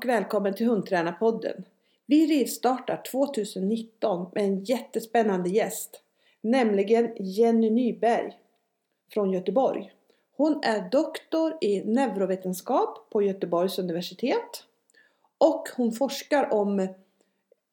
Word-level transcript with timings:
Och 0.00 0.08
välkommen 0.08 0.54
till 0.54 0.66
Hundtränarpodden. 0.66 1.64
Vi 2.06 2.26
rivstartar 2.26 3.02
2019 3.10 4.30
med 4.34 4.44
en 4.44 4.64
jättespännande 4.64 5.50
gäst. 5.50 6.02
Nämligen 6.40 7.12
Jenny 7.16 7.70
Nyberg 7.70 8.32
från 9.12 9.32
Göteborg. 9.32 9.92
Hon 10.36 10.60
är 10.62 10.90
doktor 10.90 11.58
i 11.60 11.84
neurovetenskap 11.84 13.10
på 13.10 13.22
Göteborgs 13.22 13.78
universitet. 13.78 14.64
Och 15.38 15.68
hon 15.76 15.92
forskar 15.92 16.52
om 16.52 16.88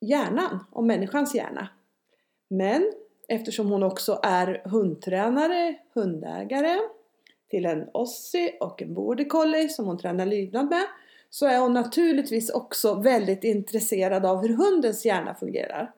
hjärnan, 0.02 0.60
om 0.72 0.88
människans 0.88 1.36
hjärna. 1.36 1.68
Men 2.48 2.92
eftersom 3.28 3.72
hon 3.72 3.84
också 3.84 4.20
är 4.24 4.62
hundtränare, 4.66 5.76
hundägare 5.94 6.78
till 7.50 7.66
en 7.66 7.90
ossi 7.94 8.58
och 8.60 8.82
en 8.82 8.94
border 8.94 9.26
collie 9.26 9.70
som 9.70 9.86
hon 9.86 9.98
tränar 9.98 10.26
lydnad 10.26 10.70
med 10.70 10.86
så 11.30 11.46
är 11.46 11.60
hon 11.60 11.74
naturligtvis 11.74 12.50
också 12.50 12.94
väldigt 12.94 13.44
intresserad 13.44 14.26
av 14.26 14.42
hur 14.42 14.58
hundens 14.58 15.06
hjärna 15.06 15.36
fungerar. 15.36 15.92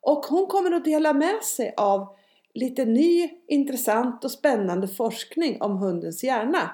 Och 0.00 0.26
hon 0.26 0.46
kommer 0.46 0.72
att 0.72 0.84
dela 0.84 1.12
med 1.12 1.42
sig 1.42 1.74
av 1.76 2.16
lite 2.54 2.84
ny, 2.84 3.30
intressant 3.46 4.24
och 4.24 4.30
spännande 4.30 4.88
forskning 4.88 5.62
om 5.62 5.76
hundens 5.76 6.24
hjärna. 6.24 6.70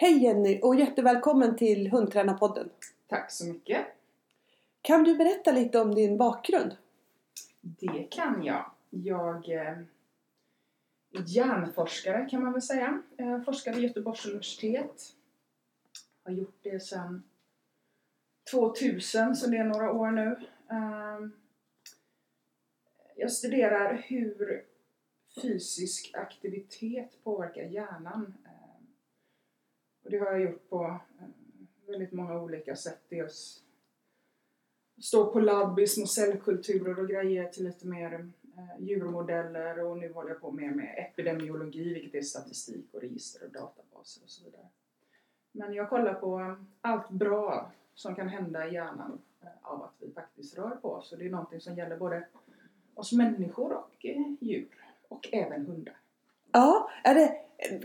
Hej 0.04 0.23
Jenny 0.23 0.59
och 0.62 0.76
jättevälkommen 0.76 1.56
till 1.56 1.92
Hundtränarpodden. 1.92 2.70
Tack 3.08 3.32
så 3.32 3.46
mycket. 3.46 3.88
Kan 4.82 5.04
du 5.04 5.18
berätta 5.18 5.52
lite 5.52 5.80
om 5.80 5.95
din 5.95 6.18
bakgrund? 6.18 6.76
Det 7.62 8.08
kan 8.12 8.44
jag. 8.44 8.72
Jag 8.90 9.50
eh, 9.50 9.62
är 9.62 9.86
hjärnforskare 11.26 12.30
kan 12.30 12.44
man 12.44 12.54
väl 12.54 12.62
säga. 12.62 13.02
Jag 13.18 13.45
forskar 13.45 13.73
vid 13.73 13.84
Göteborgs 13.84 14.26
universitet. 14.26 15.16
Har 16.23 16.32
gjort 16.32 16.58
det 16.62 16.80
sedan 16.80 17.23
2000, 18.52 19.36
så 19.36 19.50
det 19.50 19.58
är 19.58 19.64
några 19.64 19.92
år 19.92 20.12
nu. 20.12 20.40
Ehm, 20.70 21.32
jag 23.16 23.32
studerar 23.32 24.04
hur 24.08 24.64
fysisk 25.42 26.12
aktivitet 26.14 27.23
påverkar 27.23 27.64
hjärnan. 27.64 28.34
Och 30.04 30.12
det 30.12 30.18
har 30.18 30.32
jag 30.32 30.42
gjort 30.42 30.70
på 30.70 31.00
eh, 31.20 31.26
väldigt 31.88 32.12
många 32.12 32.42
olika 32.42 32.76
sätt. 32.76 33.02
Dels 33.09 33.64
stå 35.02 35.34
på 35.34 35.40
labb 35.40 35.80
i 35.80 35.88
små 35.88 36.06
cellkulturer 36.06 37.00
och 37.00 37.10
grejer 37.10 37.50
till 37.50 37.64
lite 37.64 37.88
mer 37.88 38.14
eh, 38.58 38.84
djurmodeller 38.84 39.80
och 39.80 39.98
nu 39.98 40.14
håller 40.14 40.30
jag 40.30 40.42
på 40.42 40.52
mer 40.52 40.72
med 40.72 40.95
epidemiologi 40.98 41.94
vilket 41.94 42.16
är 42.16 42.22
statistik 42.22 42.94
och 42.94 43.02
register 43.02 43.45
och 43.45 43.52
databaser 43.52 44.23
och 44.23 44.30
så 44.30 44.45
vidare. 44.45 44.68
Men 45.52 45.73
jag 45.73 45.90
kollar 45.90 46.14
på 46.14 46.40
eh, 46.40 46.56
allt 46.82 47.10
bra 47.10 47.72
som 47.94 48.16
kan 48.16 48.30
hända 48.30 48.67
i 48.67 48.73
hjärnan 48.73 49.22
av 49.61 49.83
att 49.83 49.95
vi 50.00 50.11
faktiskt 50.11 50.58
rör 50.58 50.77
på 50.82 50.92
oss 50.92 51.11
och 51.11 51.17
det 51.17 51.26
är 51.26 51.30
någonting 51.30 51.61
som 51.61 51.76
gäller 51.76 51.98
både 51.98 52.27
oss 52.94 53.14
människor 53.14 53.73
och 53.73 54.06
djur 54.39 54.86
och 55.08 55.30
även 55.32 55.66
hundar. 55.66 55.98
Ja, 56.52 56.89
är 57.04 57.16
det, 57.16 57.39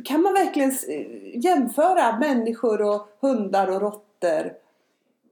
kan 0.04 0.22
man 0.22 0.32
verkligen 0.32 0.72
jämföra 1.42 2.18
människor 2.18 2.82
och 2.82 3.08
hundar 3.20 3.70
och 3.70 3.80
råttor 3.80 4.54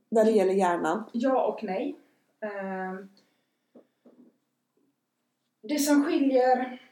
när 0.09 0.25
det 0.25 0.31
gäller 0.31 0.53
hjärnan? 0.53 1.05
Ja 1.13 1.47
och 1.47 1.65
nej. 1.65 1.97
Eh, 2.41 2.95
det 5.63 5.79
som 5.79 6.05
skiljer 6.05 6.83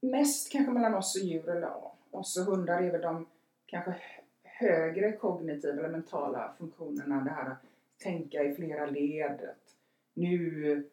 mest 0.00 0.52
kanske 0.52 0.72
mellan 0.72 0.94
oss 0.94 1.16
och 1.16 1.22
djur 1.22 1.48
eller 1.48 1.70
oss 2.10 2.36
och 2.36 2.44
hundar 2.44 2.82
är 2.82 2.90
väl 2.90 3.00
de 3.00 3.26
kanske 3.66 3.94
högre 4.42 5.12
kognitiva 5.12 5.72
eller 5.78 5.88
mentala 5.88 6.54
funktionerna. 6.58 7.20
Det 7.24 7.30
här 7.30 7.50
att 7.50 7.62
tänka 8.02 8.44
i 8.44 8.54
flera 8.54 8.86
led. 8.86 9.48
Nu 10.14 10.90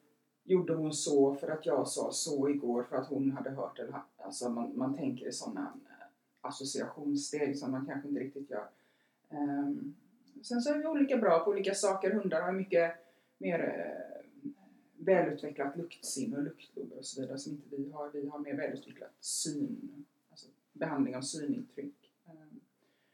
gjorde 0.49 0.73
hon 0.73 0.93
så 0.93 1.35
för 1.35 1.47
att 1.47 1.65
jag 1.65 1.87
sa 1.87 2.11
så 2.11 2.49
igår 2.49 2.83
för 2.83 2.95
att 2.95 3.07
hon 3.07 3.31
hade 3.31 3.49
hört 3.49 3.79
eller 3.79 4.01
alltså 4.17 4.49
man, 4.49 4.77
man 4.77 4.97
tänker 4.97 5.27
i 5.27 5.31
sådana 5.31 5.73
eh, 5.89 6.05
associationssteg 6.41 7.57
som 7.57 7.71
man 7.71 7.85
kanske 7.85 8.07
inte 8.07 8.21
riktigt 8.21 8.49
gör. 8.49 8.67
Um, 9.29 9.95
sen 10.43 10.61
så 10.61 10.73
är 10.73 10.77
vi 10.77 10.85
olika 10.85 11.17
bra 11.17 11.39
på 11.39 11.51
olika 11.51 11.73
saker. 11.73 12.11
Hundar 12.11 12.41
har 12.41 12.51
mycket 12.51 12.93
mer 13.37 13.59
uh, 13.59 14.51
välutvecklat 14.97 15.77
luktsinne 15.77 16.37
och 16.37 16.43
luktlober 16.43 16.97
och 16.97 17.05
så 17.05 17.21
vidare 17.21 17.37
som 17.37 17.51
inte 17.51 17.75
vi 17.75 17.91
har. 17.91 18.09
Vi 18.09 18.27
har 18.27 18.39
mer 18.39 18.53
välutvecklat 18.53 19.13
syn, 19.19 20.05
alltså 20.29 20.47
behandling 20.73 21.15
av 21.15 21.21
synintryck. 21.21 22.11
Um, 22.25 22.59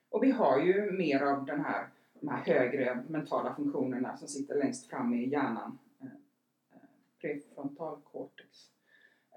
och 0.10 0.24
vi 0.24 0.32
har 0.32 0.62
ju 0.62 0.92
mer 0.92 1.22
av 1.22 1.46
den 1.46 1.60
här, 1.60 1.88
de 2.20 2.28
här 2.28 2.44
högre 2.44 3.04
mentala 3.08 3.56
funktionerna 3.56 4.18
som 4.18 4.28
sitter 4.28 4.56
längst 4.56 4.88
fram 4.88 5.14
i 5.14 5.30
hjärnan 5.30 5.78
prefrontal 7.22 8.02
cortex. 8.02 8.72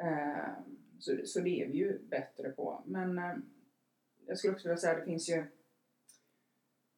Ehm, 0.03 0.79
så, 0.99 1.17
så 1.25 1.41
det 1.41 1.63
är 1.63 1.67
vi 1.67 1.73
ju 1.73 1.99
bättre 1.99 2.51
på. 2.51 2.83
Men 2.87 3.19
eh, 3.19 3.35
jag 4.27 4.39
skulle 4.39 4.53
också 4.53 4.69
vilja 4.69 4.81
säga 4.81 4.93
att 4.93 4.99
det 4.99 5.05
finns 5.05 5.29
ju, 5.29 5.45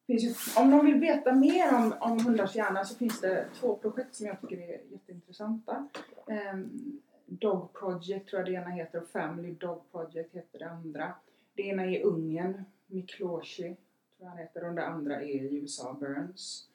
finns 0.07 0.23
ju 0.23 0.61
om 0.61 0.69
någon 0.69 0.85
vill 0.85 0.99
veta 0.99 1.35
mer 1.35 1.75
om, 1.75 1.93
om 1.99 2.25
hundars 2.25 2.55
hjärna 2.55 2.85
så 2.85 2.95
finns 2.95 3.21
det 3.21 3.47
två 3.53 3.75
projekt 3.75 4.15
som 4.15 4.25
jag 4.25 4.41
tycker 4.41 4.57
är 4.57 4.81
jätteintressanta. 4.91 5.87
Ehm, 6.27 7.01
Dog 7.25 7.73
Project 7.73 8.29
tror 8.29 8.39
jag 8.39 8.45
det 8.45 8.53
ena 8.53 8.69
heter 8.69 9.01
och 9.01 9.07
Family 9.07 9.53
Dog 9.53 9.91
Project 9.91 10.35
heter 10.35 10.59
det 10.59 10.69
andra. 10.69 11.13
Det 11.53 11.61
ena 11.61 11.85
är 11.85 12.03
Ungern, 12.03 12.63
Mikloshi 12.87 13.63
tror 13.63 13.77
jag 14.17 14.27
han 14.27 14.37
heter 14.37 14.67
och 14.67 14.75
det 14.75 14.85
andra 14.85 15.21
är 15.21 15.41
i 15.41 15.55
USA, 15.55 15.93
Burns. 15.93 16.69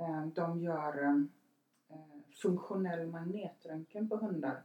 Ehm, 0.00 0.30
de 0.30 0.62
gör 0.62 1.28
funktionell 2.38 3.06
magnetröntgen 3.06 4.08
på 4.08 4.16
hundar. 4.16 4.62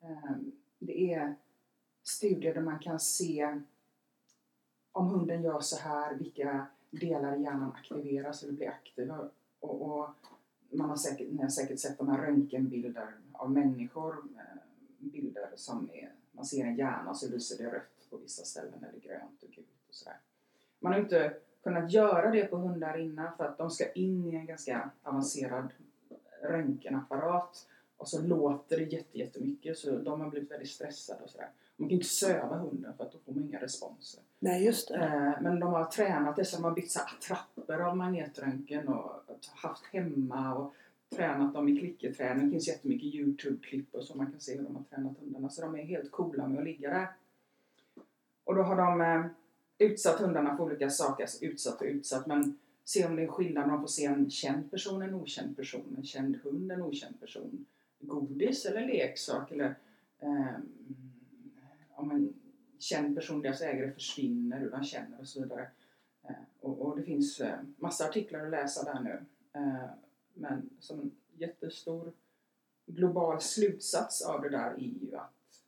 Ehm, 0.00 0.52
det 0.78 1.14
är 1.14 1.34
studier 2.02 2.54
där 2.54 2.60
man 2.60 2.78
kan 2.78 3.00
se 3.00 3.60
om 4.92 5.06
hunden 5.06 5.42
gör 5.42 5.60
så 5.60 5.76
här, 5.76 6.14
vilka 6.14 6.66
delar 6.90 7.36
i 7.36 7.42
hjärnan 7.42 7.72
aktiveras 7.72 8.42
eller 8.42 8.52
blir 8.52 8.68
aktiva. 8.68 9.28
Och, 9.60 9.82
och 9.82 10.08
man 10.70 10.90
har 10.90 10.96
säkert, 10.96 11.32
ni 11.32 11.42
har 11.42 11.48
säkert 11.48 11.80
sett 11.80 11.98
de 11.98 12.08
här 12.08 12.18
röntgenbilder 12.18 13.14
av 13.32 13.50
människor, 13.50 14.16
ehm, 14.18 14.58
bilder 14.98 15.50
som 15.56 15.90
är, 15.92 16.12
man 16.32 16.44
ser 16.44 16.64
en 16.64 16.76
hjärna 16.76 17.14
så 17.14 17.28
lyser 17.28 17.64
det 17.64 17.70
rött 17.70 18.10
på 18.10 18.16
vissa 18.16 18.44
ställen 18.44 18.84
eller 18.88 19.00
grönt 19.00 19.42
och 19.42 19.50
gult 19.50 19.66
och 19.88 19.94
sådär. 19.94 20.16
Man 20.78 20.92
har 20.92 21.00
inte 21.00 21.36
kunnat 21.62 21.92
göra 21.92 22.30
det 22.30 22.44
på 22.44 22.56
hundar 22.56 22.98
innan 22.98 23.36
för 23.36 23.44
att 23.44 23.58
de 23.58 23.70
ska 23.70 23.92
in 23.92 24.26
i 24.26 24.34
en 24.34 24.46
ganska 24.46 24.90
avancerad 25.02 25.72
röntgenapparat 26.42 27.66
och 27.96 28.08
så 28.08 28.22
låter 28.22 28.76
det 28.76 29.04
jättemycket 29.12 29.78
så 29.78 29.98
de 29.98 30.20
har 30.20 30.30
blivit 30.30 30.50
väldigt 30.50 30.70
stressade 30.70 31.24
och 31.24 31.30
sådär. 31.30 31.48
Man 31.76 31.88
kan 31.88 31.94
inte 31.94 32.08
söva 32.08 32.56
hunden 32.56 32.94
för 32.96 33.04
att 33.04 33.12
då 33.12 33.18
får 33.18 33.32
man 33.32 33.42
inga 33.42 33.60
responser. 33.60 34.22
Nej, 34.38 34.64
just 34.64 34.88
det. 34.88 34.94
Eh, 34.94 35.42
men 35.42 35.60
de 35.60 35.72
har 35.72 35.84
tränat 35.84 36.36
det 36.36 36.44
så 36.44 36.56
de 36.56 36.64
har 36.64 36.70
byggt 36.70 36.90
så 36.90 37.00
attrapper 37.00 37.78
av 37.78 37.96
magnetröntgen 37.96 38.88
och 38.88 39.12
haft 39.54 39.84
hemma 39.86 40.54
och 40.54 40.74
tränat 41.16 41.54
dem 41.54 41.68
i 41.68 41.78
klickerträning. 41.78 42.44
Det 42.44 42.50
finns 42.50 42.68
jättemycket 42.68 43.14
Youtube-klipp 43.14 43.94
och 43.94 44.04
så 44.04 44.16
man 44.16 44.32
kan 44.32 44.40
se 44.40 44.56
hur 44.56 44.62
de 44.62 44.76
har 44.76 44.82
tränat 44.82 45.18
hundarna. 45.20 45.48
Så 45.48 45.62
de 45.62 45.74
är 45.74 45.82
helt 45.82 46.10
coola 46.10 46.48
med 46.48 46.58
att 46.58 46.64
ligga 46.64 46.90
där. 46.90 47.08
Och 48.44 48.54
då 48.54 48.62
har 48.62 48.76
de 48.76 49.00
eh, 49.00 49.26
utsatt 49.78 50.20
hundarna 50.20 50.56
för 50.56 50.64
olika 50.64 50.90
saker. 50.90 51.24
Alltså 51.24 51.44
utsatt 51.44 51.80
och 51.80 51.86
utsatt 51.86 52.26
men 52.26 52.58
se 52.88 53.06
om 53.06 53.16
det 53.16 53.22
är 53.22 53.26
skillnad 53.26 53.64
om 53.64 53.70
man 53.70 53.80
får 53.80 53.88
se 53.88 54.04
en 54.04 54.30
känd 54.30 54.70
person, 54.70 55.02
en 55.02 55.14
okänd 55.14 55.56
person, 55.56 55.94
en 55.98 56.04
känd 56.04 56.36
hund, 56.36 56.72
en 56.72 56.82
okänd 56.82 57.20
person, 57.20 57.66
godis 58.00 58.66
eller 58.66 58.86
leksak 58.86 59.52
eller 59.52 59.74
eh, 60.18 60.56
om 61.90 62.10
en 62.10 62.34
känd 62.78 63.16
person, 63.16 63.42
deras 63.42 63.60
ägare 63.60 63.92
försvinner, 63.92 64.58
hur 64.58 64.70
de 64.70 64.84
känner 64.84 65.20
och 65.20 65.28
så 65.28 65.40
vidare. 65.40 65.70
Eh, 66.22 66.34
och, 66.60 66.78
och, 66.80 66.96
det 66.96 67.02
finns 67.02 67.40
eh, 67.40 67.58
massa 67.76 68.08
artiklar 68.08 68.44
att 68.44 68.50
läsa 68.50 68.84
där 68.84 69.00
nu. 69.00 69.24
Eh, 69.52 69.90
men 70.34 70.70
som 70.80 71.00
en 71.00 71.10
jättestor 71.36 72.12
global 72.86 73.40
slutsats 73.40 74.22
av 74.22 74.42
det 74.42 74.48
där 74.48 74.70
är 74.70 74.78
ju 74.78 75.16
att 75.16 75.64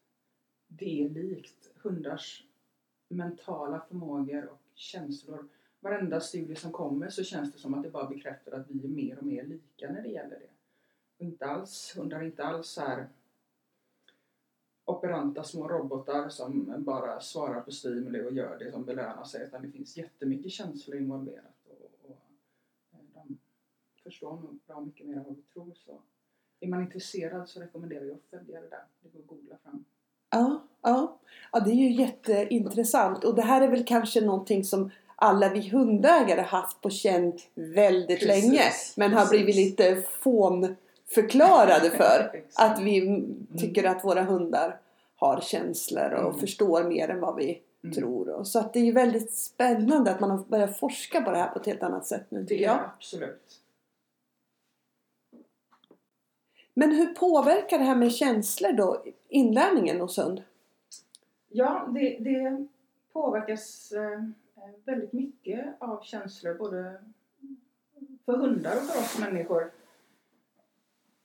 det 0.66 1.04
är 1.04 1.08
likt 1.08 1.70
hundars 1.74 2.44
mentala 3.08 3.80
förmågor 3.88 4.46
och 4.46 4.60
känslor 4.74 5.48
varenda 5.80 6.20
studie 6.20 6.54
som 6.54 6.72
kommer 6.72 7.08
så 7.08 7.24
känns 7.24 7.52
det 7.52 7.58
som 7.58 7.74
att 7.74 7.82
det 7.82 7.90
bara 7.90 8.08
bekräftar 8.08 8.52
att 8.52 8.66
vi 8.68 8.84
är 8.84 8.88
mer 8.88 9.18
och 9.18 9.26
mer 9.26 9.44
lika 9.44 9.92
när 9.92 10.02
det 10.02 10.08
gäller 10.08 10.38
det. 10.40 10.50
Och 11.18 11.24
inte 11.24 11.46
alls, 11.46 11.96
hundar 11.96 12.20
är 12.20 12.24
inte 12.24 12.44
alls 12.44 12.68
så 12.68 12.80
här 12.80 13.08
operanta 14.84 15.44
små 15.44 15.68
robotar 15.68 16.28
som 16.28 16.74
bara 16.78 17.20
svarar 17.20 17.60
på 17.60 17.70
stimuli 17.70 18.28
och 18.28 18.32
gör 18.32 18.58
det 18.58 18.72
som 18.72 18.84
belönar 18.84 19.24
sig 19.24 19.44
utan 19.44 19.62
det 19.62 19.70
finns 19.70 19.96
jättemycket 19.96 20.52
känslor 20.52 20.96
involverat 20.96 21.66
och, 21.68 22.10
och 22.10 22.16
eh, 22.92 23.22
förstår 24.02 24.30
nog 24.30 24.58
bra 24.66 24.80
mycket 24.80 25.06
mer 25.06 25.16
än 25.16 25.24
vad 25.24 25.36
vi 25.36 25.42
tror. 25.42 25.72
Så 25.74 26.00
är 26.60 26.68
man 26.68 26.80
intresserad 26.80 27.48
så 27.48 27.60
rekommenderar 27.60 28.04
jag 28.04 28.14
att 28.14 28.24
följa 28.30 28.60
det 28.60 28.68
där. 28.68 28.84
Det 29.00 29.08
går 29.08 29.20
att 29.20 29.26
googla 29.26 29.56
fram. 29.62 29.84
Ja, 30.30 30.66
ja. 30.82 31.20
ja, 31.52 31.60
det 31.60 31.70
är 31.70 31.74
ju 31.74 31.92
jätteintressant 31.92 33.24
och 33.24 33.34
det 33.34 33.42
här 33.42 33.62
är 33.62 33.68
väl 33.68 33.84
kanske 33.84 34.20
någonting 34.20 34.64
som 34.64 34.90
alla 35.20 35.48
vi 35.48 35.68
hundägare 35.68 36.40
haft 36.40 36.80
på 36.80 36.90
känn 36.90 37.32
väldigt 37.54 38.20
Precis, 38.20 38.44
länge 38.44 38.62
men 38.96 39.12
har 39.12 39.26
blivit 39.28 39.46
precis. 39.46 39.70
lite 39.70 40.02
fånförklarade 40.02 41.90
för. 41.96 42.42
Att 42.54 42.80
vi 42.80 43.24
tycker 43.58 43.84
att 43.84 44.04
våra 44.04 44.22
hundar 44.22 44.80
har 45.16 45.40
känslor 45.40 46.10
och 46.12 46.28
Mm. 46.28 46.40
förstår 46.40 46.84
mer 46.84 47.08
än 47.08 47.20
vad 47.20 47.36
vi 47.36 47.60
Mm. 47.84 47.94
tror. 47.94 48.44
Så 48.44 48.58
att 48.58 48.72
det 48.72 48.78
är 48.78 48.84
ju 48.84 48.92
väldigt 48.92 49.32
spännande 49.34 50.10
att 50.10 50.20
man 50.20 50.30
har 50.30 50.38
börjat 50.38 50.78
forska 50.78 51.20
på 51.20 51.30
det 51.30 51.36
här 51.36 51.48
på 51.48 51.58
ett 51.58 51.66
helt 51.66 51.82
annat 51.82 52.06
sätt 52.06 52.26
nu 52.28 52.42
Det 52.42 52.54
är 52.54 52.62
jag. 52.62 52.78
absolut. 52.96 53.60
Men 56.74 56.90
hur 56.92 57.06
påverkar 57.06 57.78
det 57.78 57.84
här 57.84 57.94
med 57.96 58.12
känslor 58.12 58.72
då 58.72 59.04
inlärningen 59.28 60.00
hos 60.00 60.18
hund? 60.18 60.42
Ja, 61.48 61.88
det, 61.94 62.16
det 62.20 62.66
påverkas 63.12 63.92
eh, 63.92 64.20
Eh, 64.60 64.70
väldigt 64.84 65.12
mycket 65.12 65.76
av 65.78 66.02
känslor 66.02 66.54
både 66.54 67.00
för 68.24 68.36
hundar 68.36 68.76
och 68.76 68.82
för 68.82 69.00
oss 69.00 69.18
människor. 69.18 69.70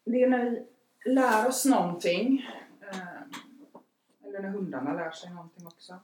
Det 0.04 0.24
är 0.24 0.30
när 0.30 0.50
vi 0.50 0.66
lär 1.12 1.48
oss 1.48 1.66
någonting, 1.66 2.46
eh, 2.82 3.22
eller 4.24 4.42
när 4.42 4.50
hundarna 4.50 4.94
lär 4.94 5.12
sig 5.12 5.34
någonting 5.34 5.68
också, 5.68 6.00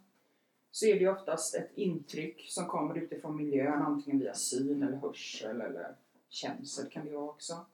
så 0.72 0.86
är 0.86 0.94
det 0.94 1.00
ju 1.00 1.12
oftast 1.12 1.56
ett 1.56 1.72
intryck 1.75 2.45
som 2.50 2.66
kommer 2.66 2.98
utifrån 2.98 3.38
miljön, 3.38 3.81
antingen 3.81 4.19
via 4.19 4.33
syn 4.33 4.83
eller 4.83 4.98
hörsel 4.98 5.62
eller 5.62 5.95
känsel 6.30 6.89
kan 6.89 7.06
det 7.06 7.12
vara 7.12 7.30
också. 7.30 7.66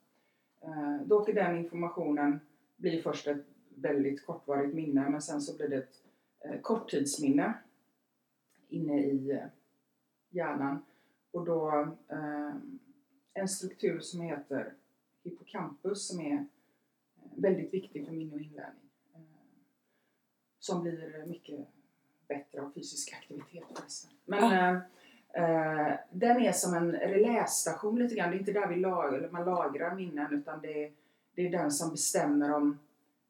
Eh, 0.61 0.97
då 1.05 1.21
åker 1.21 1.33
den 1.33 1.57
informationen, 1.57 2.39
blir 2.75 3.01
först 3.01 3.27
ett 3.27 3.45
väldigt 3.75 4.25
kortvarigt 4.25 4.75
minne 4.75 5.09
men 5.09 5.21
sen 5.21 5.41
så 5.41 5.57
blir 5.57 5.67
det 5.67 5.77
ett 5.77 6.01
korttidsminne 6.61 7.53
inne 8.69 8.99
i 8.99 9.31
eh, 9.31 9.45
hjärnan. 10.29 10.85
Och 11.31 11.45
då 11.45 11.95
eh, 12.07 12.55
en 13.33 13.47
struktur 13.47 13.99
som 13.99 14.21
heter 14.21 14.73
hippocampus 15.23 16.07
som 16.07 16.19
är 16.19 16.33
eh, 16.33 16.41
väldigt 17.35 17.73
viktig 17.73 18.05
för 18.05 18.13
minne 18.13 18.35
och 18.35 18.41
inlärning. 18.41 18.89
Som 20.59 20.81
blir 20.83 21.25
mycket 21.27 21.67
bättre 22.27 22.61
av 22.61 22.71
fysisk 22.71 23.13
aktivitet 23.13 23.63
förresten. 23.75 24.11
Men 24.25 24.43
eh, 24.43 24.81
eh, 25.43 25.99
den 26.11 26.41
är 26.41 26.51
som 26.51 26.73
en 26.73 26.91
relästation 26.91 27.99
lite 27.99 28.15
grann. 28.15 28.29
Det 28.29 28.37
är 28.37 28.39
inte 28.39 28.51
där 28.51 28.67
vi 28.67 28.75
lag, 28.75 29.15
eller 29.15 29.29
man 29.29 29.45
lagrar 29.45 29.95
minnen 29.95 30.33
utan 30.33 30.61
det 30.61 30.85
är, 30.85 30.91
det 31.35 31.47
är 31.47 31.51
den 31.51 31.71
som 31.71 31.91
bestämmer 31.91 32.53
om 32.53 32.79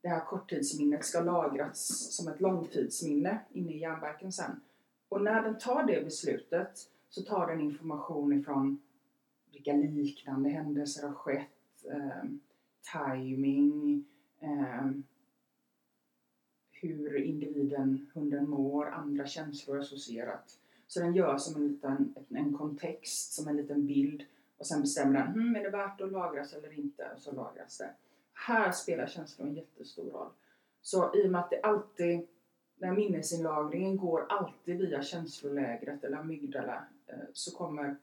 det 0.02 0.08
här 0.08 0.26
korttidsminnet 0.26 1.06
ska 1.06 1.20
lagras 1.20 1.88
som 2.16 2.28
ett 2.28 2.42
långtidsminne 2.42 3.40
inne 3.52 3.72
i 3.72 3.78
hjärnbarken 3.78 4.32
sen. 4.32 4.62
Och 5.10 5.22
när 5.22 5.44
den 5.44 5.58
tar 5.58 5.84
det 5.84 6.06
beslutet 6.06 6.90
så 7.10 7.22
tar 7.22 7.48
den 7.48 7.62
information 7.62 8.34
ifrån 8.34 8.82
vilka 9.52 9.74
liknande 9.74 10.50
händelser 10.50 11.08
har 11.08 11.16
skett, 11.16 11.86
eh, 11.92 12.30
timing, 12.94 14.06
eh, 14.40 14.92
hur 16.72 17.18
individen, 17.18 18.10
hunden 18.14 18.50
mår, 18.50 18.90
andra 18.90 19.26
känslor 19.26 19.80
associerat. 19.80 20.60
Så 20.88 21.00
den 21.00 21.14
gör 21.14 21.38
som 21.38 21.62
en 21.62 21.68
liten 21.68 22.16
en 22.30 22.58
kontext, 22.58 23.34
som 23.34 23.48
en 23.48 23.58
liten 23.58 23.88
bild 23.88 24.24
och 24.58 24.68
sen 24.68 24.82
bestämmer 24.82 25.14
den, 25.14 25.28
hmm, 25.28 25.56
är 25.56 25.64
det 25.64 25.70
värt 25.70 26.02
att 26.02 26.12
lagras 26.12 26.54
eller 26.54 26.80
inte? 26.80 27.12
Och 27.16 27.22
så 27.22 27.32
lagras 27.32 27.78
det. 27.78 27.90
Här 28.34 28.72
spelar 28.72 29.08
känslor 29.08 29.48
en 29.48 29.56
jättestor 29.56 30.12
roll. 30.12 30.30
Så 30.82 31.16
i 31.16 31.28
och 31.28 31.32
med 31.32 31.42
att 31.42 31.50
det 31.50 31.62
alltid, 31.62 32.28
när 32.78 32.92
minnesinlagringen 32.92 33.98
går 33.98 34.26
alltid 34.30 34.78
via 34.78 35.04
känslolägret 35.04 36.04
eller 36.04 36.18
amygdala 36.18 36.84
eh, 37.08 37.16
så 37.34 37.58
kommer 37.58 37.96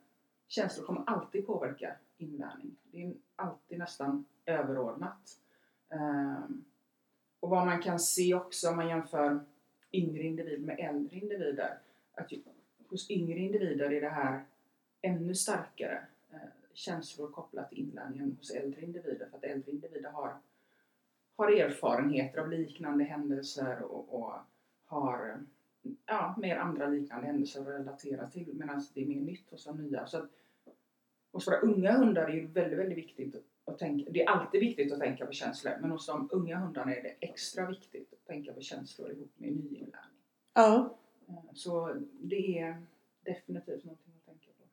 känslor 0.47 0.85
kommer 0.85 1.03
alltid 1.07 1.47
påverka 1.47 1.95
inlärning. 2.17 2.75
Det 2.91 3.03
är 3.03 3.13
alltid 3.35 3.79
nästan 3.79 4.25
överordnat. 4.45 5.39
Ehm, 5.89 6.65
och 7.39 7.49
vad 7.49 7.65
man 7.65 7.81
kan 7.81 7.99
se 7.99 8.33
också 8.33 8.69
om 8.69 8.75
man 8.75 8.87
jämför 8.87 9.39
yngre 9.91 10.23
individer 10.23 10.57
med 10.57 10.79
äldre 10.79 11.17
individer, 11.17 11.77
att 12.13 12.31
hos 12.89 13.11
yngre 13.11 13.39
individer 13.39 13.93
är 13.93 14.01
det 14.01 14.09
här 14.09 14.43
ännu 15.01 15.35
starkare 15.35 16.05
eh, 16.31 16.39
känslor 16.73 17.31
kopplat 17.31 17.69
till 17.69 17.79
inlärningen 17.79 18.35
hos 18.39 18.51
äldre 18.51 18.81
individer 18.81 19.27
för 19.29 19.37
att 19.37 19.43
äldre 19.43 19.71
individer 19.71 20.09
har, 20.09 20.37
har 21.35 21.51
erfarenheter 21.51 22.39
av 22.39 22.49
liknande 22.49 23.03
händelser 23.03 23.81
och, 23.81 24.21
och 24.21 24.33
har 24.85 25.39
ja, 26.05 26.35
mer 26.37 26.57
andra 26.57 26.87
liknande 26.87 27.27
händelser 27.27 27.61
att 27.61 27.67
relatera 27.67 28.29
till 28.29 28.53
medan 28.53 28.85
det 28.93 29.01
är 29.01 29.05
mer 29.05 29.21
nytt 29.21 29.51
hos 29.51 29.65
de 29.65 29.77
nya. 29.77 30.07
Så 30.07 30.17
att, 30.17 30.29
hos 31.31 31.47
våra 31.47 31.59
unga 31.59 31.91
hundar 31.91 32.29
är 32.29 32.41
det 32.41 32.47
väldigt, 32.47 32.79
väldigt 32.79 32.97
viktigt 32.97 33.35
att 33.65 33.79
tänka, 33.79 34.11
det 34.11 34.23
är 34.23 34.29
alltid 34.29 34.61
viktigt 34.61 34.91
att 34.91 34.99
tänka 34.99 35.25
på 35.25 35.31
känslor 35.31 35.73
men 35.81 35.91
hos 35.91 36.05
de 36.05 36.29
unga 36.31 36.57
hundarna 36.57 36.95
är 36.95 37.03
det 37.03 37.15
extra 37.19 37.65
viktigt 37.69 38.13
att 38.13 38.25
tänka 38.25 38.53
på 38.53 38.61
känslor 38.61 39.11
ihop 39.11 39.31
med 39.37 39.51
nyinlärning. 39.51 40.19
Ja. 40.53 40.95
Eh, 41.27 41.35
Så 41.53 42.01
det 42.21 42.59
är 42.59 42.85
definitivt 43.23 43.83
någonting 43.83 44.13
att 44.17 44.25
tänka 44.25 44.47
på. 44.57 44.63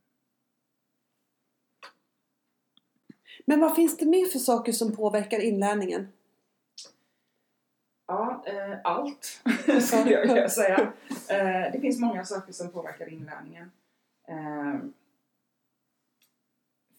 Men 3.44 3.60
vad 3.60 3.76
finns 3.76 3.96
det 3.96 4.06
mer 4.06 4.26
för 4.26 4.38
saker 4.38 4.72
som 4.72 4.96
påverkar 4.96 5.40
inlärningen? 5.40 6.08
Ja, 8.12 8.44
eh, 8.46 8.78
allt 8.84 9.24
skulle 9.82 10.10
jag 10.10 10.26
vilja 10.26 10.48
säga. 10.48 10.92
Eh, 11.28 11.72
det 11.72 11.78
finns 11.80 12.00
många 12.00 12.24
saker 12.24 12.52
som 12.52 12.70
påverkar 12.70 13.08
inlärningen. 13.08 13.70
Eh, 14.28 14.80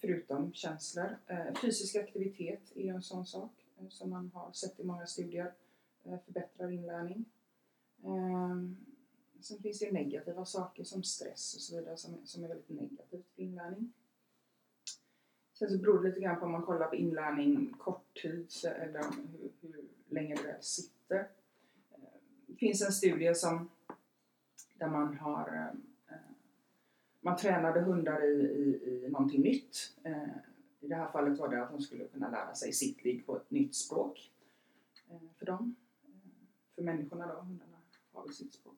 förutom 0.02 0.54
känslor. 0.54 1.18
Eh, 1.28 1.54
fysisk 1.62 1.96
aktivitet 1.96 2.72
är 2.76 2.94
en 2.94 3.02
sån 3.02 3.26
sak 3.26 3.52
eh, 3.80 3.88
som 3.90 4.10
man 4.10 4.32
har 4.34 4.52
sett 4.52 4.80
i 4.80 4.84
många 4.84 5.06
studier 5.06 5.54
eh, 6.04 6.20
förbättrar 6.26 6.72
inlärning. 6.72 7.26
Eh, 8.04 8.58
sen 9.42 9.62
finns 9.62 9.80
det 9.80 9.92
negativa 9.92 10.46
saker 10.46 10.84
som 10.84 11.04
stress 11.04 11.56
och 11.56 11.62
så 11.62 11.76
vidare 11.76 11.98
som, 11.98 12.26
som 12.26 12.44
är 12.44 12.48
väldigt 12.48 12.70
negativt 12.70 13.28
för 13.36 13.42
inlärning. 13.42 13.94
Sen 15.54 15.70
så 15.70 15.78
beror 15.78 16.04
det 16.04 16.10
lite 16.10 16.22
grann 16.22 16.40
på 16.40 16.46
om 16.46 16.52
man 16.52 16.66
kollar 16.66 16.88
på 16.88 16.96
inlärning 16.96 17.74
korttids 17.78 18.64
eller 18.66 19.04
hur, 19.04 19.52
hur 19.62 19.86
länge 20.10 20.36
det 20.36 20.58
sitter. 20.62 20.93
Eh, 21.10 21.18
Det 22.48 22.56
finns 22.60 22.82
en 22.82 22.92
studie 22.92 23.36
som 23.36 23.70
där 24.74 24.88
man 24.88 25.18
har 25.18 25.48
eh, 25.48 26.16
eh, 26.16 26.22
man 27.22 27.38
tränade 27.38 27.82
hundar 27.82 28.24
i, 28.24 28.34
i, 28.34 29.04
i 29.06 29.10
någonting 29.10 29.42
nytt. 29.42 29.94
Eh, 30.04 30.30
I 30.80 30.88
det 30.88 30.96
här 30.96 31.12
fallet 31.12 31.40
var 31.40 31.50
det 31.50 31.64
att 31.64 31.72
de 31.72 31.82
skulle 31.82 32.08
kunna 32.08 32.30
lära 32.30 32.54
sig 32.56 32.74
sittlig 32.74 33.26
på 33.26 33.38
ett 33.38 33.52
nytt 33.52 33.76
språk 33.76 34.32
för 35.38 35.46
dem. 35.46 35.76
För 36.76 36.82
människorna 36.82 37.28
då, 37.28 37.34
hundarna 37.34 37.78
har 38.14 38.24
väl 38.24 38.34
sitt 38.34 38.54
språk. 38.54 38.76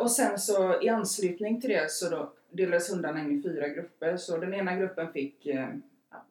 Och 0.00 0.10
sen 0.10 0.38
så 0.38 0.82
i 0.82 0.88
anslutning 0.88 1.60
till 1.60 1.70
det 1.70 1.90
så 1.90 2.10
då 2.10 2.32
delades 2.50 2.92
hundarna 2.92 3.20
in 3.20 3.38
i 3.38 3.42
fyra 3.42 3.68
grupper. 3.68 4.16
Så 4.16 4.38
den 4.38 4.54
ena 4.54 4.76
gruppen 4.76 5.12
fick 5.12 5.44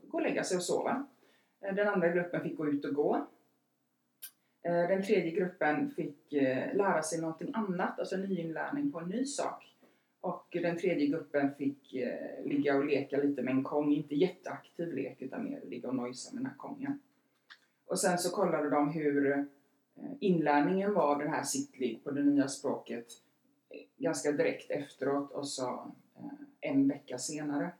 gå 0.08 0.18
och 0.18 0.22
lägga 0.22 0.44
sig 0.44 0.58
och 0.58 0.64
sova. 0.64 1.06
Den 1.60 1.88
andra 1.88 2.10
gruppen 2.10 2.42
fick 2.42 2.58
gå 2.58 2.68
ut 2.68 2.86
och 2.86 2.94
gå. 2.94 3.28
Eh, 4.62 4.88
den 4.88 5.04
tredje 5.04 5.32
gruppen 5.32 5.92
fick 5.92 6.34
eh, 6.34 6.76
lära 6.76 7.04
sig 7.04 7.22
någonting 7.22 7.52
annat, 7.54 8.00
alltså 8.00 8.18
nyinlärning 8.18 8.92
på 8.92 9.00
en 9.00 9.10
ny 9.10 9.26
sak. 9.26 9.76
Och 10.22 10.48
den 10.52 10.78
tredje 10.78 11.08
gruppen 11.08 11.56
fick 11.56 11.94
eh, 11.94 12.46
ligga 12.46 12.78
och 12.78 12.86
leka 12.86 13.18
lite 13.18 13.42
med 13.42 13.54
en 13.54 13.64
kong, 13.64 13.94
inte 13.94 14.16
jätteaktiv 14.16 14.94
lek 14.94 15.22
utan 15.22 15.44
mer 15.44 15.62
ligga 15.66 15.90
och 15.90 15.96
nojsa 15.96 16.34
med 16.34 16.44
den 16.44 16.50
här 16.50 16.58
kongen. 16.58 17.00
Och 17.86 18.00
sen 18.00 18.18
så 18.18 18.30
kollade 18.30 18.70
de 18.70 18.92
hur 18.92 19.46
inlärningen 20.20 20.94
var 20.94 21.12
av 21.12 21.20
den 21.20 21.34
här 21.34 21.44
sittlig 21.44 22.04
på 22.04 22.12
det 22.12 22.24
nya 22.24 22.48
språket 22.48 23.06
ganska 23.98 24.32
direkt 24.32 24.72
efteråt 24.72 25.32
och 25.32 25.48
så 25.48 25.92
en 26.62 26.88
vecka 26.88 27.18
senare. 27.18 27.72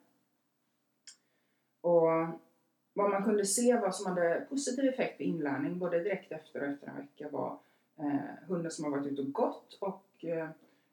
Och 1.82 2.10
vad 3.00 3.10
man 3.10 3.24
kunde 3.24 3.46
se 3.46 3.76
vad 3.76 3.96
som 3.96 4.06
hade 4.06 4.46
positiv 4.50 4.86
effekt 4.86 5.18
på 5.18 5.24
inlärning 5.24 5.80
både 5.80 6.00
direkt 6.00 6.32
efter 6.32 6.62
och 6.62 6.68
efter 6.68 6.88
en 6.88 6.96
vecka 6.96 7.30
var 7.30 7.60
eh, 8.00 8.48
hunden 8.48 8.72
som 8.72 8.86
har 8.86 8.92
varit 8.92 9.12
ute 9.12 9.22
och 9.22 9.34
gått 9.34 9.78
och 9.82 10.26
eh, 10.26 10.50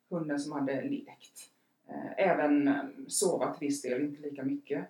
hunden 0.08 0.40
som 0.40 0.52
hade 0.52 0.82
lekt. 0.82 1.50
Eh, 1.88 2.28
även 2.28 2.68
eh, 2.68 2.84
sova 3.08 3.54
till 3.54 3.68
viss 3.68 3.82
del, 3.82 4.02
inte 4.02 4.22
lika 4.22 4.42
mycket. 4.42 4.86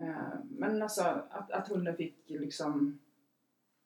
Eh, 0.00 0.34
men 0.50 0.82
alltså 0.82 1.02
att, 1.30 1.50
att 1.50 1.68
hunden 1.68 1.96
fick 1.96 2.16
liksom 2.26 2.98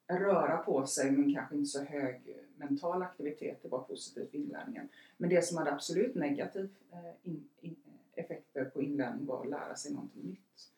röra 0.09 0.57
på 0.57 0.87
sig 0.87 1.11
men 1.11 1.35
kanske 1.35 1.55
inte 1.55 1.69
så 1.69 1.85
hög 1.85 2.37
mental 2.57 3.03
aktivitet, 3.03 3.63
det 3.63 3.69
var 3.69 3.83
positivt 3.83 4.31
för 4.31 4.39
inlärningen. 4.39 4.89
Men 5.17 5.31
det 5.31 5.45
som 5.45 5.59
hade 5.59 5.73
absolut 5.73 6.15
negativ 6.15 6.69
eh, 6.93 7.31
in, 7.31 7.49
in, 7.61 7.77
effekter 8.15 8.65
på 8.65 8.83
inlärning 8.83 9.27
var 9.27 9.41
att 9.41 9.51
lära 9.51 9.77
sig 9.77 9.93
någonting 9.93 10.23
nytt. 10.23 10.74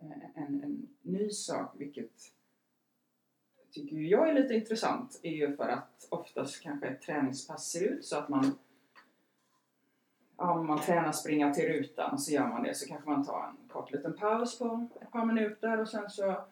Eh, 0.00 0.42
en, 0.42 0.62
en 0.64 0.88
ny 1.02 1.30
sak, 1.30 1.74
vilket 1.78 2.10
tycker 3.70 3.96
jag 3.96 4.28
är 4.28 4.34
lite 4.34 4.54
intressant, 4.54 5.20
är 5.22 5.30
ju 5.30 5.56
för 5.56 5.68
att 5.68 6.08
oftast 6.10 6.62
kanske 6.62 6.86
ett 6.86 7.02
träningspass 7.02 7.70
ser 7.70 7.84
ut 7.84 8.04
så 8.04 8.16
att 8.16 8.28
man 8.28 8.58
om 10.36 10.66
man 10.66 10.80
tränar 10.80 11.12
springa 11.12 11.54
till 11.54 11.68
rutan 11.68 12.18
så 12.18 12.32
gör 12.32 12.48
man 12.48 12.62
det 12.62 12.74
så 12.74 12.88
kanske 12.88 13.10
man 13.10 13.26
tar 13.26 13.48
en 13.48 13.68
kort 13.68 13.92
liten 13.92 14.12
paus 14.12 14.58
på 14.58 14.88
ett 15.00 15.10
par 15.10 15.24
minuter 15.24 15.80
och 15.80 15.88
sen 15.88 16.10
så 16.10 16.44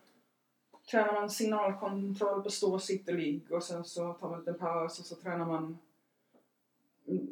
tränar 0.91 1.13
man 1.13 1.31
signalkontroll 1.31 2.43
på 2.43 2.51
stå, 2.51 2.79
sitt 2.79 3.09
och 3.09 3.15
ligg 3.15 3.53
och 3.53 3.63
sen 3.63 3.85
så 3.85 4.13
tar 4.13 4.29
man 4.29 4.39
en 4.39 4.45
liten 4.45 4.59
paus 4.59 4.99
och 4.99 5.05
så 5.05 5.15
tränar 5.15 5.47
man 5.47 5.79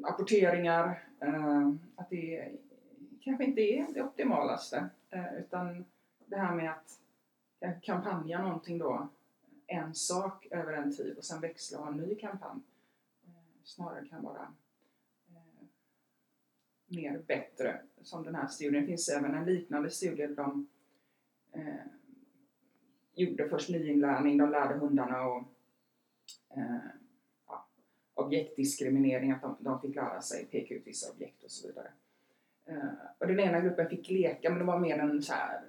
apporteringar. 0.02 1.04
Eh, 1.20 1.70
att 1.96 2.10
det 2.10 2.52
kanske 3.20 3.44
inte 3.44 3.60
är 3.60 3.86
det 3.94 4.02
optimalaste 4.02 4.88
eh, 5.10 5.34
utan 5.38 5.84
det 6.26 6.36
här 6.36 6.54
med 6.54 6.70
att 6.70 7.00
kampanja 7.82 8.42
någonting 8.42 8.78
då 8.78 9.08
en 9.66 9.94
sak 9.94 10.46
över 10.50 10.72
en 10.72 10.96
tid 10.96 11.16
och 11.18 11.24
sen 11.24 11.40
växla 11.40 11.78
och 11.78 11.84
ha 11.84 11.92
en 11.92 11.98
ny 11.98 12.14
kampanj 12.14 12.60
eh, 13.24 13.30
snarare 13.64 14.06
kan 14.08 14.22
vara 14.22 14.54
eh, 15.28 15.66
mer 16.86 17.18
bättre 17.18 17.80
som 18.02 18.24
den 18.24 18.34
här 18.34 18.46
studien. 18.46 18.82
Det 18.82 18.88
finns 18.88 19.08
även 19.08 19.34
en 19.34 19.44
liknande 19.44 19.90
studie 19.90 20.26
där 20.26 20.36
de 20.36 20.68
eh, 21.52 21.74
gjorde 23.14 23.48
först 23.48 23.68
nyinlärning, 23.68 24.38
de 24.38 24.50
lärde 24.50 24.74
hundarna 24.74 25.26
och 25.26 25.42
eh, 26.56 26.76
ja, 27.46 27.66
objektdiskriminering, 28.14 29.30
att 29.30 29.42
de, 29.42 29.56
de, 29.60 29.80
fick 29.80 29.94
lära 29.94 30.22
sig 30.22 30.46
peka 30.46 30.74
ut 30.74 30.86
vissa 30.86 31.12
objekt 31.12 31.44
och 31.44 31.50
så 31.50 31.68
vidare. 31.68 31.92
Eh, 32.64 32.88
och 33.18 33.26
den 33.26 33.40
ena 33.40 33.60
gruppen 33.60 33.88
fick 33.88 34.10
leka 34.10 34.50
men 34.50 34.58
det 34.58 34.64
var 34.64 34.78
mer 34.78 34.98
en 34.98 35.22
så 35.22 35.32
här 35.32 35.62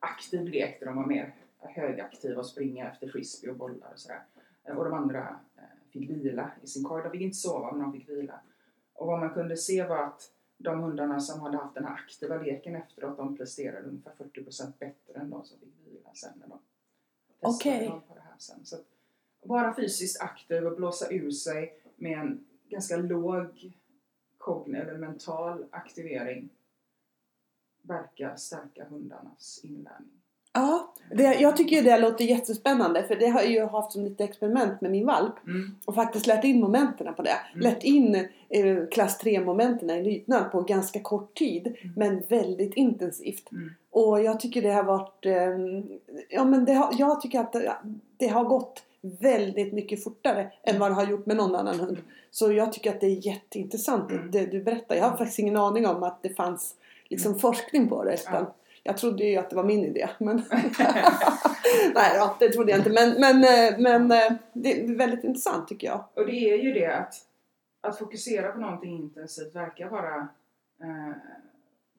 aktiv 0.00 0.48
lek 0.48 0.80
där 0.80 0.86
de 0.86 0.96
var 0.96 1.06
mer 1.06 1.34
högaktiva 1.58 2.40
och 2.40 2.46
springa 2.46 2.90
efter 2.90 3.08
frisbee 3.08 3.50
och 3.50 3.56
bollar 3.56 3.92
och 3.92 3.98
sådär. 3.98 4.22
Eh, 4.64 4.76
och 4.76 4.84
de 4.84 4.94
andra 4.94 5.40
eh, 5.56 5.62
fick 5.90 6.10
vila 6.10 6.50
i 6.62 6.66
sin 6.66 6.84
korg. 6.84 7.02
De 7.02 7.10
fick 7.10 7.20
inte 7.20 7.36
sova 7.36 7.72
men 7.72 7.80
de 7.80 7.92
fick 7.92 8.08
vila. 8.08 8.40
Och 8.92 9.06
vad 9.06 9.20
man 9.20 9.30
kunde 9.30 9.56
se 9.56 9.84
var 9.84 10.04
att 10.04 10.32
de 10.58 10.80
hundarna 10.80 11.20
som 11.20 11.40
hade 11.40 11.56
haft 11.56 11.74
den 11.74 11.84
här 11.84 11.94
aktiva 11.94 12.36
leken 12.36 12.76
efteråt, 12.76 13.16
de 13.16 13.36
presterade 13.36 13.88
ungefär 13.88 14.12
40% 14.18 14.72
bättre 14.78 15.20
än 15.20 15.30
de 15.30 15.44
som 15.44 15.58
fick 15.58 15.74
vila 15.86 16.10
sen 16.14 16.32
när 16.34 16.48
de 16.48 16.58
testade 17.40 17.76
okay. 17.76 17.88
på 18.08 18.14
det 18.14 18.20
här 18.20 18.34
sen. 18.38 18.64
Så 18.64 18.76
vara 19.42 19.74
fysiskt 19.74 20.20
aktiv 20.20 20.66
och 20.66 20.76
blåsa 20.76 21.10
ur 21.10 21.30
sig 21.30 21.80
med 21.96 22.18
en 22.18 22.44
ganska 22.68 22.96
låg 22.96 23.74
kognitiv 24.38 24.88
eller 24.88 24.98
mental 24.98 25.66
aktivering 25.70 26.48
verkar 27.82 28.36
stärka 28.36 28.84
hundarnas 28.84 29.60
inlärning. 29.62 30.20
Ja, 30.52 30.94
det, 31.10 31.34
jag 31.34 31.56
tycker 31.56 31.76
ju 31.76 31.82
det 31.82 31.98
låter 31.98 32.24
jättespännande 32.24 33.02
för 33.02 33.16
det 33.16 33.26
har 33.26 33.40
jag 33.40 33.50
ju 33.50 33.66
haft 33.66 33.92
som 33.92 34.04
lite 34.04 34.24
experiment 34.24 34.80
med 34.80 34.90
min 34.90 35.06
valp. 35.06 35.46
Mm. 35.46 35.76
Och 35.84 35.94
faktiskt 35.94 36.26
lärt 36.26 36.44
in 36.44 36.60
momenten 36.60 37.14
på 37.14 37.22
det. 37.22 37.36
Mm. 37.52 37.60
Lärt 37.62 37.82
in 37.82 38.14
eh, 38.48 38.86
klass 38.90 39.18
3 39.18 39.40
momenten 39.40 39.90
i 39.90 40.02
lydnad 40.04 40.52
på 40.52 40.62
ganska 40.62 41.00
kort 41.00 41.34
tid. 41.34 41.66
Mm. 41.66 41.92
Men 41.96 42.22
väldigt 42.28 42.74
intensivt. 42.74 43.52
Mm. 43.52 43.70
Och 43.90 44.22
jag 44.22 44.40
tycker 44.40 44.62
det 44.62 44.72
har 44.72 44.84
varit... 44.84 45.26
Eh, 45.26 45.58
ja 46.28 46.44
men 46.44 46.64
det 46.64 46.72
har, 46.72 46.94
jag 46.98 47.20
tycker 47.20 47.40
att 47.40 47.52
det, 47.52 47.72
det 48.16 48.28
har 48.28 48.44
gått 48.44 48.82
väldigt 49.02 49.72
mycket 49.72 50.04
fortare 50.04 50.52
än 50.62 50.78
vad 50.78 50.90
det 50.90 50.94
har 50.94 51.06
gjort 51.06 51.26
med 51.26 51.36
någon 51.36 51.54
annan 51.54 51.80
hund. 51.80 51.98
Så 52.30 52.52
jag 52.52 52.72
tycker 52.72 52.90
att 52.90 53.00
det 53.00 53.06
är 53.06 53.26
jätteintressant 53.26 54.10
Mm. 54.10 54.30
det 54.30 54.46
du 54.46 54.62
berättar. 54.62 54.94
Jag 54.96 55.04
har 55.04 55.16
faktiskt 55.16 55.38
ingen 55.38 55.56
aning 55.56 55.86
om 55.86 56.02
att 56.02 56.22
det 56.22 56.36
fanns 56.36 56.74
liksom 57.10 57.38
forskning 57.38 57.88
på 57.88 58.04
det. 58.04 58.14
Utan 58.14 58.44
Ja. 58.44 58.54
Jag 58.82 58.96
trodde 58.96 59.24
ju 59.24 59.36
att 59.36 59.50
det 59.50 59.56
var 59.56 59.64
min 59.64 59.84
idé. 59.84 60.10
Men 60.18 60.36
Nej 61.94 62.18
då, 62.18 62.36
det 62.38 62.48
trodde 62.48 62.70
jag 62.70 62.80
inte. 62.80 62.90
Men, 62.90 63.20
men, 63.20 63.44
eh, 63.44 63.78
men 63.78 64.10
eh, 64.10 64.38
det 64.52 64.80
är 64.80 64.96
väldigt 64.96 65.24
intressant 65.24 65.68
tycker 65.68 65.86
jag. 65.86 66.04
Och 66.14 66.26
det 66.26 66.50
är 66.50 66.56
ju 66.56 66.72
det 66.72 66.96
att, 66.96 67.14
att 67.80 67.98
fokusera 67.98 68.52
på 68.52 68.60
någonting 68.60 68.96
intensivt 68.96 69.54
verkar 69.54 69.90
vara 69.90 70.28
eh, 70.80 71.16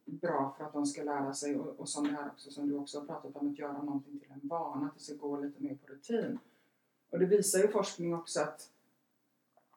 bra 0.06 0.56
för 0.58 0.66
att 0.66 0.74
de 0.74 0.86
ska 0.86 1.04
lära 1.04 1.34
sig 1.34 1.56
och, 1.56 1.80
och 1.80 1.90
som 1.90 2.08
det 2.08 2.14
här 2.14 2.28
också 2.28 2.52
som 2.52 2.70
du 2.70 2.76
också 2.76 3.00
har 3.00 3.06
pratat 3.06 3.36
om 3.36 3.52
att 3.52 3.60
göra 3.60 3.82
någonting 3.82 4.20
till 4.20 4.32
en 4.32 4.48
vana, 4.48 4.86
att 4.86 4.94
det 4.94 5.04
ska 5.04 5.14
gå 5.14 5.40
lite 5.40 5.64
mer 5.64 5.76
på 5.76 5.94
rutin. 5.94 6.40
Och 7.12 7.20
det 7.20 7.26
visar 7.26 7.60
ju 7.60 7.68
forskning 7.68 8.16
också 8.16 8.42
att 8.42 8.68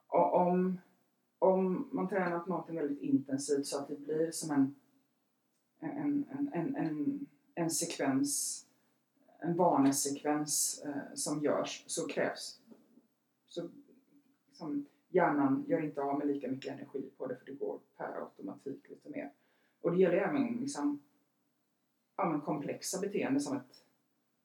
om, 0.07 0.81
om 1.39 1.89
man 1.93 2.09
tränar 2.09 2.39
på 2.39 2.51
någonting 2.51 2.77
väldigt 2.77 3.03
intensivt 3.03 3.67
så 3.67 3.79
att 3.79 3.89
det 3.89 3.97
blir 3.97 4.31
som 4.31 4.51
en 4.51 4.75
en, 5.91 6.25
en, 6.31 6.51
en, 6.53 6.77
en, 6.77 7.27
en 7.55 7.71
sekvens, 7.71 8.65
en 9.39 9.57
vanesekvens 9.57 10.83
eh, 10.85 11.15
som 11.15 11.43
görs 11.43 11.85
så 11.87 12.07
krävs 12.07 12.61
så 13.49 13.69
som 14.53 14.87
hjärnan 15.09 15.65
gör 15.69 15.85
inte 15.85 16.03
av 16.03 16.19
med 16.19 16.27
lika 16.27 16.49
mycket 16.49 16.73
energi 16.73 17.11
på 17.17 17.27
det 17.27 17.37
för 17.37 17.47
det 17.47 17.53
går 17.53 17.79
per 17.97 18.23
automatik 18.23 18.89
lite 18.89 19.09
mer. 19.11 19.31
Och 19.81 19.93
det 19.93 19.99
gäller 19.99 20.17
även 20.17 20.59
liksom, 20.61 21.01
ja, 22.17 22.25
men 22.25 22.41
komplexa 22.41 23.01
beteenden 23.01 23.41
som 23.41 23.57
ett, 23.57 23.83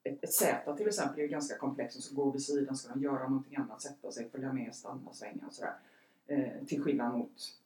ett, 0.02 0.24
ett 0.24 0.32
Z 0.32 0.76
till 0.76 0.88
exempel 0.88 1.18
är 1.18 1.22
ju 1.22 1.28
ganska 1.28 1.58
komplext. 1.58 1.96
De 1.96 2.02
ska 2.02 2.14
gå 2.14 2.30
vid 2.30 2.42
sidan, 2.42 2.76
ska 2.76 2.92
de 2.92 3.02
göra 3.02 3.28
någonting 3.28 3.56
annat, 3.56 3.82
sätta 3.82 4.12
sig, 4.12 4.30
följa 4.30 4.52
med, 4.52 4.74
stanna, 4.74 5.12
svänga 5.12 5.46
och 5.46 5.52
sådär. 5.52 5.74
Eh, 6.26 6.64
till 6.66 6.82
skillnad 6.82 7.18
mot 7.18 7.60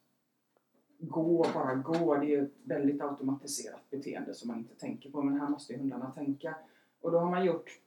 gå, 0.99 1.47
bara 1.53 1.75
gå. 1.75 2.15
Det 2.15 2.25
är 2.25 2.29
ju 2.29 2.45
ett 2.45 2.53
väldigt 2.63 3.01
automatiserat 3.01 3.89
beteende 3.89 4.33
som 4.33 4.47
man 4.47 4.57
inte 4.57 4.75
tänker 4.75 5.11
på. 5.11 5.21
Men 5.21 5.39
här 5.39 5.49
måste 5.49 5.73
ju 5.73 5.79
hundarna 5.79 6.11
tänka. 6.11 6.55
Och 7.01 7.11
då 7.11 7.19
har 7.19 7.31
man 7.31 7.45
gjort 7.45 7.79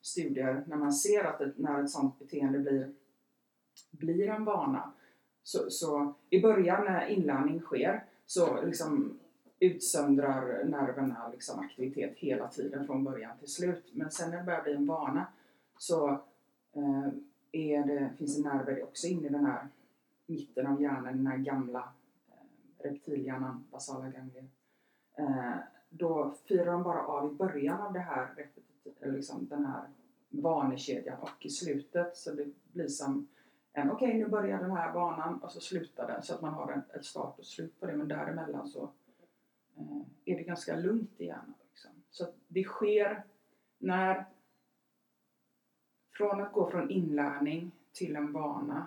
studier 0.00 0.64
när 0.66 0.76
man 0.76 0.92
ser 0.92 1.24
att 1.24 1.40
ett, 1.40 1.58
när 1.58 1.84
ett 1.84 1.90
sådant 1.90 2.18
beteende 2.18 2.58
blir, 2.58 2.92
blir 3.90 4.28
en 4.28 4.44
vana. 4.44 4.92
Så, 5.42 5.70
så 5.70 6.14
i 6.30 6.40
början 6.40 6.84
när 6.84 7.06
inlärning 7.06 7.60
sker 7.60 8.04
så 8.26 8.62
liksom 8.62 9.18
utsöndrar 9.58 10.64
nerverna 10.64 11.28
liksom 11.32 11.60
aktivitet 11.60 12.12
hela 12.16 12.48
tiden 12.48 12.86
från 12.86 13.04
början 13.04 13.38
till 13.38 13.52
slut. 13.52 13.84
Men 13.92 14.10
sen 14.10 14.30
när 14.30 14.38
det 14.38 14.44
börjar 14.44 14.62
bli 14.62 14.72
en 14.72 14.86
vana 14.86 15.26
så 15.78 16.08
eh, 16.72 17.08
är 17.52 17.86
det, 17.86 18.10
finns 18.18 18.36
det 18.36 18.48
nerver 18.48 18.82
också 18.82 19.06
inne 19.06 19.26
i 19.26 19.30
den 19.30 19.46
här 19.46 19.68
mitten 20.26 20.66
av 20.66 20.82
hjärnan, 20.82 21.16
den 21.16 21.26
här 21.26 21.38
gamla 21.38 21.88
reptilhjärnan, 22.84 23.64
basala 23.70 24.08
ganglier. 24.08 24.48
Eh, 25.18 25.56
då 25.88 26.34
firar 26.44 26.72
de 26.72 26.82
bara 26.82 27.06
av 27.06 27.32
i 27.32 27.34
början 27.34 27.80
av 27.80 27.92
det 27.92 28.00
här, 28.00 28.48
liksom 29.00 29.48
den 29.48 29.66
här 29.66 29.88
vanekedjan 30.28 31.20
och 31.20 31.46
i 31.46 31.50
slutet 31.50 32.16
så 32.16 32.32
det 32.32 32.46
blir 32.72 32.88
som 32.88 33.28
en 33.72 33.90
okej 33.90 34.14
nu 34.14 34.28
börjar 34.28 34.58
den 34.58 34.70
här 34.70 34.92
banan 34.92 35.42
och 35.42 35.52
så 35.52 35.60
slutar 35.60 36.06
den 36.06 36.22
så 36.22 36.34
att 36.34 36.40
man 36.40 36.54
har 36.54 36.72
en, 36.72 36.82
ett 36.94 37.04
start 37.04 37.38
och 37.38 37.46
slut 37.46 37.80
på 37.80 37.86
det 37.86 37.96
men 37.96 38.08
däremellan 38.08 38.68
så 38.68 38.82
eh, 39.76 40.02
är 40.24 40.36
det 40.36 40.42
ganska 40.42 40.76
lugnt 40.76 41.20
i 41.20 41.26
hjärnan. 41.26 41.54
Liksom. 41.70 41.90
Så 42.10 42.24
att 42.24 42.34
det 42.48 42.64
sker 42.64 43.24
när 43.78 44.24
från 46.12 46.40
att 46.40 46.52
gå 46.52 46.70
från 46.70 46.90
inlärning 46.90 47.72
till 47.92 48.16
en 48.16 48.32
vana 48.32 48.78
eh, 48.78 48.86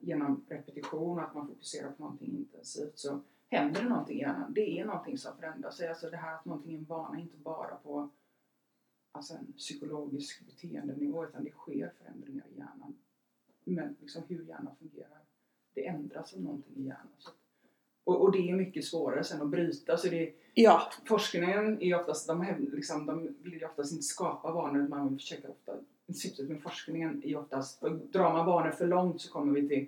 genom 0.00 0.44
repetition 0.48 1.18
och 1.18 1.24
att 1.24 1.34
man 1.34 1.48
fokuserar 1.48 1.90
på 1.90 2.02
någonting 2.02 2.36
intensivt 2.36 2.98
så 2.98 3.20
händer 3.48 3.82
det 3.82 3.88
någonting 3.88 4.16
i 4.16 4.20
hjärnan. 4.20 4.52
Det 4.52 4.78
är 4.78 4.84
någonting 4.84 5.18
som 5.18 5.36
förändrar 5.36 5.70
sig. 5.70 5.88
Alltså 5.88 6.10
det 6.10 6.16
här 6.16 6.34
att 6.34 6.44
någonting 6.44 6.74
är 6.74 6.78
en 6.78 6.84
vana, 6.84 7.18
inte 7.18 7.36
bara 7.36 7.76
på 7.76 8.08
alltså 9.12 9.34
en 9.34 9.52
psykologisk 9.52 10.46
beteendenivå 10.46 11.24
utan 11.24 11.44
det 11.44 11.50
sker 11.50 11.92
förändringar 11.98 12.44
i 12.54 12.58
hjärnan. 12.58 12.96
Men 13.64 13.96
liksom 14.00 14.22
hur 14.28 14.44
hjärnan 14.44 14.76
fungerar, 14.76 15.20
det 15.74 15.86
ändras 15.86 16.34
av 16.34 16.40
någonting 16.40 16.76
i 16.76 16.82
hjärnan. 16.82 17.08
Och, 18.04 18.22
och 18.22 18.32
det 18.32 18.50
är 18.50 18.56
mycket 18.56 18.84
svårare 18.84 19.24
sen 19.24 19.42
att 19.42 19.48
bryta. 19.48 19.96
Så 19.96 20.08
det, 20.08 20.34
Ja, 20.60 20.82
forskningen 21.04 21.82
är 21.82 22.00
oftast, 22.00 22.26
de, 22.26 22.68
liksom, 22.72 23.06
de 23.06 23.36
vill 23.42 23.52
ju 23.52 23.66
oftast 23.66 23.92
inte 23.92 24.04
skapa 24.04 24.52
vanor, 24.52 24.88
man 24.88 25.08
vill 25.08 25.18
försöka 25.18 25.48
ofta, 25.48 25.72
syftet 26.14 26.48
med 26.48 26.62
forskningen 26.62 27.22
är 27.24 27.36
oftast, 27.36 27.80
drar 28.12 28.32
man 28.32 28.46
vanor 28.46 28.70
för 28.70 28.86
långt 28.86 29.20
så 29.20 29.32
kommer 29.32 29.60
vi 29.60 29.68
till 29.68 29.86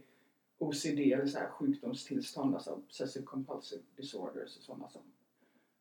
OCD 0.59 0.99
eller 0.99 1.27
så 1.27 1.39
här 1.39 1.49
sjukdomstillstånd, 1.51 2.55
alltså 2.55 2.71
obsessive 2.71 3.25
compulsive 3.27 3.83
disorders 3.97 4.57
och 4.57 4.63
sådana 4.63 4.89
som 4.89 5.03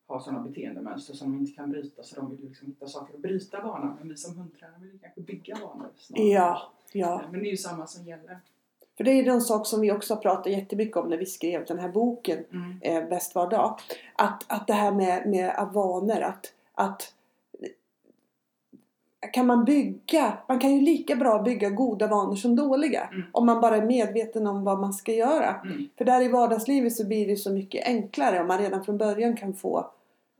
har 0.06 0.20
sådana 0.20 0.40
beteendemönster 0.48 1.14
som 1.14 1.32
de 1.32 1.38
inte 1.38 1.52
kan 1.52 1.70
bryta 1.70 2.02
så 2.02 2.16
de 2.16 2.30
vill 2.36 2.48
liksom 2.48 2.66
hitta 2.68 2.86
saker 2.86 3.14
att 3.14 3.20
bryta 3.20 3.60
vanan 3.60 3.96
men 3.98 4.08
vi 4.08 4.16
som 4.16 4.36
hundtränare 4.38 4.80
vill 4.80 4.98
kanske 5.00 5.20
bygga 5.20 5.54
vanor 5.54 5.88
snarare. 5.96 6.26
ja, 6.26 6.72
ja. 6.92 7.22
Men 7.30 7.40
det 7.40 7.46
är 7.48 7.50
ju 7.50 7.56
samma 7.56 7.86
som 7.86 8.06
gäller. 8.06 8.40
För 8.96 9.04
det 9.04 9.10
är 9.10 9.22
ju 9.22 9.28
en 9.30 9.40
sak 9.40 9.66
som 9.66 9.80
vi 9.80 9.92
också 9.92 10.14
har 10.14 10.20
pratat 10.22 10.52
jättemycket 10.52 10.96
om 10.96 11.08
när 11.08 11.16
vi 11.16 11.26
skrev 11.26 11.64
den 11.64 11.78
här 11.78 11.88
boken 11.88 12.44
Mm. 12.52 12.78
eh, 12.82 13.08
Bäst 13.08 13.34
var 13.34 13.50
dag. 13.50 13.78
Att, 14.16 14.44
att 14.52 14.66
det 14.66 14.72
här 14.72 14.92
med, 14.92 15.28
med 15.28 15.68
vanor, 15.74 16.20
att, 16.20 16.52
att 16.72 17.14
kan 19.32 19.46
man 19.46 19.64
bygga, 19.64 20.38
man 20.48 20.58
kan 20.58 20.74
ju 20.74 20.80
lika 20.80 21.16
bra 21.16 21.42
bygga 21.42 21.70
goda 21.70 22.06
vanor 22.06 22.36
som 22.36 22.56
dåliga. 22.56 23.08
Mm. 23.12 23.22
Om 23.32 23.46
man 23.46 23.60
bara 23.60 23.76
är 23.76 23.86
medveten 23.86 24.46
om 24.46 24.64
vad 24.64 24.80
man 24.80 24.92
ska 24.92 25.12
göra. 25.12 25.60
Mm. 25.64 25.88
För 25.98 26.04
där 26.04 26.22
i 26.22 26.28
vardagslivet 26.28 26.92
så 26.92 27.06
blir 27.06 27.26
det 27.26 27.36
så 27.36 27.52
mycket 27.52 27.86
enklare 27.86 28.40
om 28.40 28.46
man 28.46 28.58
redan 28.58 28.84
från 28.84 28.98
början 28.98 29.36
kan 29.36 29.54
få 29.54 29.90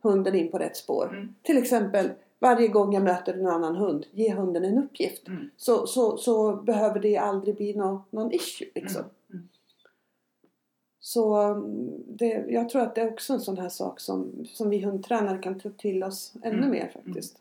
hunden 0.01 0.35
in 0.35 0.51
på 0.51 0.57
rätt 0.57 0.77
spår. 0.77 1.09
Mm. 1.09 1.35
Till 1.43 1.57
exempel 1.57 2.09
varje 2.39 2.67
gång 2.67 2.93
jag 2.93 3.03
möter 3.03 3.33
en 3.33 3.47
annan 3.47 3.75
hund, 3.75 4.05
ge 4.11 4.33
hunden 4.33 4.65
en 4.65 4.77
uppgift. 4.77 5.27
Mm. 5.27 5.49
Så, 5.57 5.87
så, 5.87 6.17
så 6.17 6.55
behöver 6.55 6.99
det 6.99 7.17
aldrig 7.17 7.55
bli 7.55 7.73
nå, 7.73 8.03
någon 8.09 8.31
issue. 8.31 8.67
Liksom. 8.75 9.01
Mm. 9.01 9.11
Mm. 9.29 9.47
Så 10.99 11.53
det, 12.07 12.45
jag 12.47 12.69
tror 12.69 12.81
att 12.81 12.95
det 12.95 13.01
är 13.01 13.11
också 13.11 13.33
en 13.33 13.39
sån 13.39 13.57
här 13.57 13.69
sak 13.69 13.99
som, 13.99 14.45
som 14.45 14.69
vi 14.69 14.79
hundtränare 14.79 15.37
kan 15.37 15.59
ta 15.59 15.69
till 15.69 16.03
oss 16.03 16.33
ännu 16.43 16.67
mer 16.67 16.91
faktiskt. 16.93 17.40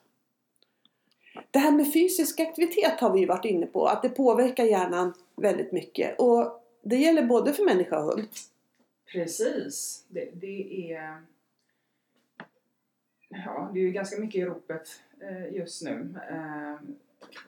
Det 1.51 1.59
här 1.59 1.73
med 1.73 1.93
fysisk 1.93 2.41
aktivitet 2.41 3.01
har 3.01 3.13
vi 3.13 3.21
ju 3.21 3.27
varit 3.27 3.45
inne 3.45 3.67
på, 3.67 3.87
att 3.87 4.03
det 4.03 4.09
påverkar 4.09 4.65
hjärnan 4.65 5.15
väldigt 5.37 5.73
mycket. 5.73 6.21
Och 6.21 6.65
det 6.83 6.97
gäller 6.97 7.27
både 7.27 7.53
för 7.53 7.65
människa 7.65 7.99
och 7.99 8.05
hund. 8.05 8.29
Precis. 9.13 10.05
Det, 10.09 10.31
det 10.35 10.93
är... 10.93 11.23
Ja, 13.29 13.71
det 13.75 13.81
är 13.81 13.83
ju 13.83 13.93
ganska 13.93 14.21
mycket 14.21 14.41
i 14.41 14.45
ropet 14.45 14.89
eh, 15.21 15.55
just 15.55 15.83
nu. 15.83 16.15
Eh, 16.31 16.75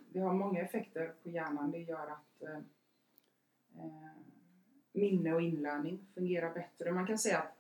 det 0.09 0.21
har 0.21 0.33
många 0.33 0.61
effekter 0.61 1.13
på 1.23 1.31
hjärnan. 1.31 1.71
Det 1.71 1.79
gör 1.79 2.07
att 2.11 2.43
eh, 2.43 2.57
eh 3.79 4.13
minne 4.95 5.35
och 5.35 5.43
inlärning 5.43 6.07
fungerar 6.15 6.55
bättre. 6.55 6.93
Man 6.93 7.07
kan 7.07 7.19
säga 7.19 7.39
att 7.39 7.57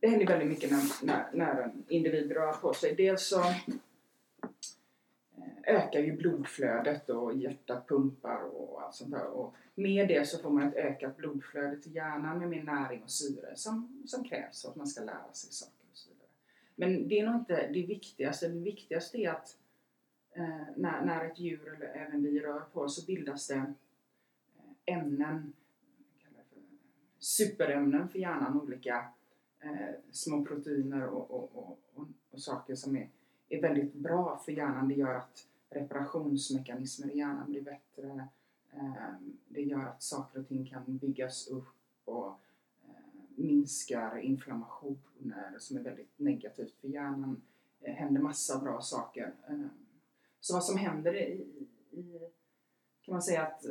det 0.00 0.08
händer 0.08 0.26
väldigt 0.26 0.48
mycket 0.48 0.70
när, 0.70 1.06
när, 1.06 1.26
när 1.32 1.62
en 1.62 1.84
individ 1.88 2.32
rör 2.32 2.52
på 2.52 2.74
sig. 2.74 2.94
Dels 2.94 3.28
så 3.28 3.42
ökar 5.66 6.00
ju 6.00 6.16
blodflödet 6.16 7.08
och 7.08 7.36
hjärtat 7.36 7.88
pumpar 7.88 8.42
och 8.42 8.82
allt 8.82 8.94
sånt 8.94 9.10
där. 9.10 9.26
Och 9.26 9.54
med 9.74 10.08
det 10.08 10.28
så 10.28 10.38
får 10.38 10.50
man 10.50 10.68
ett 10.68 10.74
ökat 10.74 11.16
blodflöde 11.16 11.76
till 11.76 11.94
hjärnan 11.94 12.38
med 12.38 12.48
mer 12.48 12.62
näring 12.62 13.02
och 13.02 13.10
syre 13.10 13.56
som, 13.56 14.02
som 14.06 14.24
krävs 14.24 14.62
för 14.62 14.68
att 14.68 14.76
man 14.76 14.86
ska 14.86 15.04
lära 15.04 15.32
sig 15.32 15.52
saker 15.52 15.84
och 15.90 15.96
så 15.96 16.10
vidare. 16.10 16.28
Men 16.74 17.08
det 17.08 17.20
är 17.20 17.26
nog 17.26 17.34
inte 17.34 17.66
det 17.72 17.86
viktigaste. 17.86 18.48
Det 18.48 18.60
viktigaste 18.60 19.18
är 19.18 19.30
att 19.30 19.58
eh, 20.32 20.66
när, 20.76 21.04
när 21.04 21.24
ett 21.24 21.38
djur 21.38 21.74
eller 21.74 21.86
även 21.86 22.22
vi 22.22 22.40
rör 22.40 22.60
på 22.60 22.80
oss 22.80 22.96
så 23.00 23.06
bildas 23.06 23.46
det 23.46 23.54
eh, 23.54 23.74
ämnen, 24.96 25.52
för 26.22 26.30
superämnen 27.18 28.08
för 28.08 28.18
hjärnan, 28.18 28.60
olika 28.60 29.08
eh, 29.60 29.94
små 30.10 30.44
proteiner 30.44 31.06
och, 31.06 31.30
och, 31.30 31.56
och, 31.56 31.78
och, 31.94 32.06
och 32.30 32.40
saker 32.40 32.74
som 32.74 32.96
är, 32.96 33.08
är 33.48 33.62
väldigt 33.62 33.94
bra 33.94 34.42
för 34.44 34.52
hjärnan. 34.52 34.88
Det 34.88 34.94
gör 34.94 35.14
att 35.14 35.46
reparationsmekanismer 35.70 37.10
i 37.10 37.18
hjärnan 37.18 37.50
blir 37.50 37.62
bättre. 37.62 38.28
Ehm, 38.72 39.38
det 39.48 39.62
gör 39.62 39.86
att 39.86 40.02
saker 40.02 40.40
och 40.40 40.48
ting 40.48 40.66
kan 40.66 40.96
byggas 40.98 41.48
upp 41.48 41.74
och 42.04 42.28
eh, 42.84 42.90
minskar 43.34 44.18
inflammationer 44.18 45.54
som 45.58 45.76
är 45.76 45.80
väldigt 45.80 46.12
negativt 46.16 46.74
för 46.80 46.88
hjärnan. 46.88 47.42
Det 47.80 47.90
händer 47.90 48.20
massa 48.20 48.58
bra 48.58 48.80
saker. 48.80 49.34
Ehm, 49.48 49.70
så 50.40 50.54
vad 50.54 50.64
som 50.64 50.76
händer 50.76 51.16
i, 51.16 51.46
i 51.90 52.18
kan 53.02 53.12
man 53.12 53.22
säga 53.22 53.46
att 53.46 53.64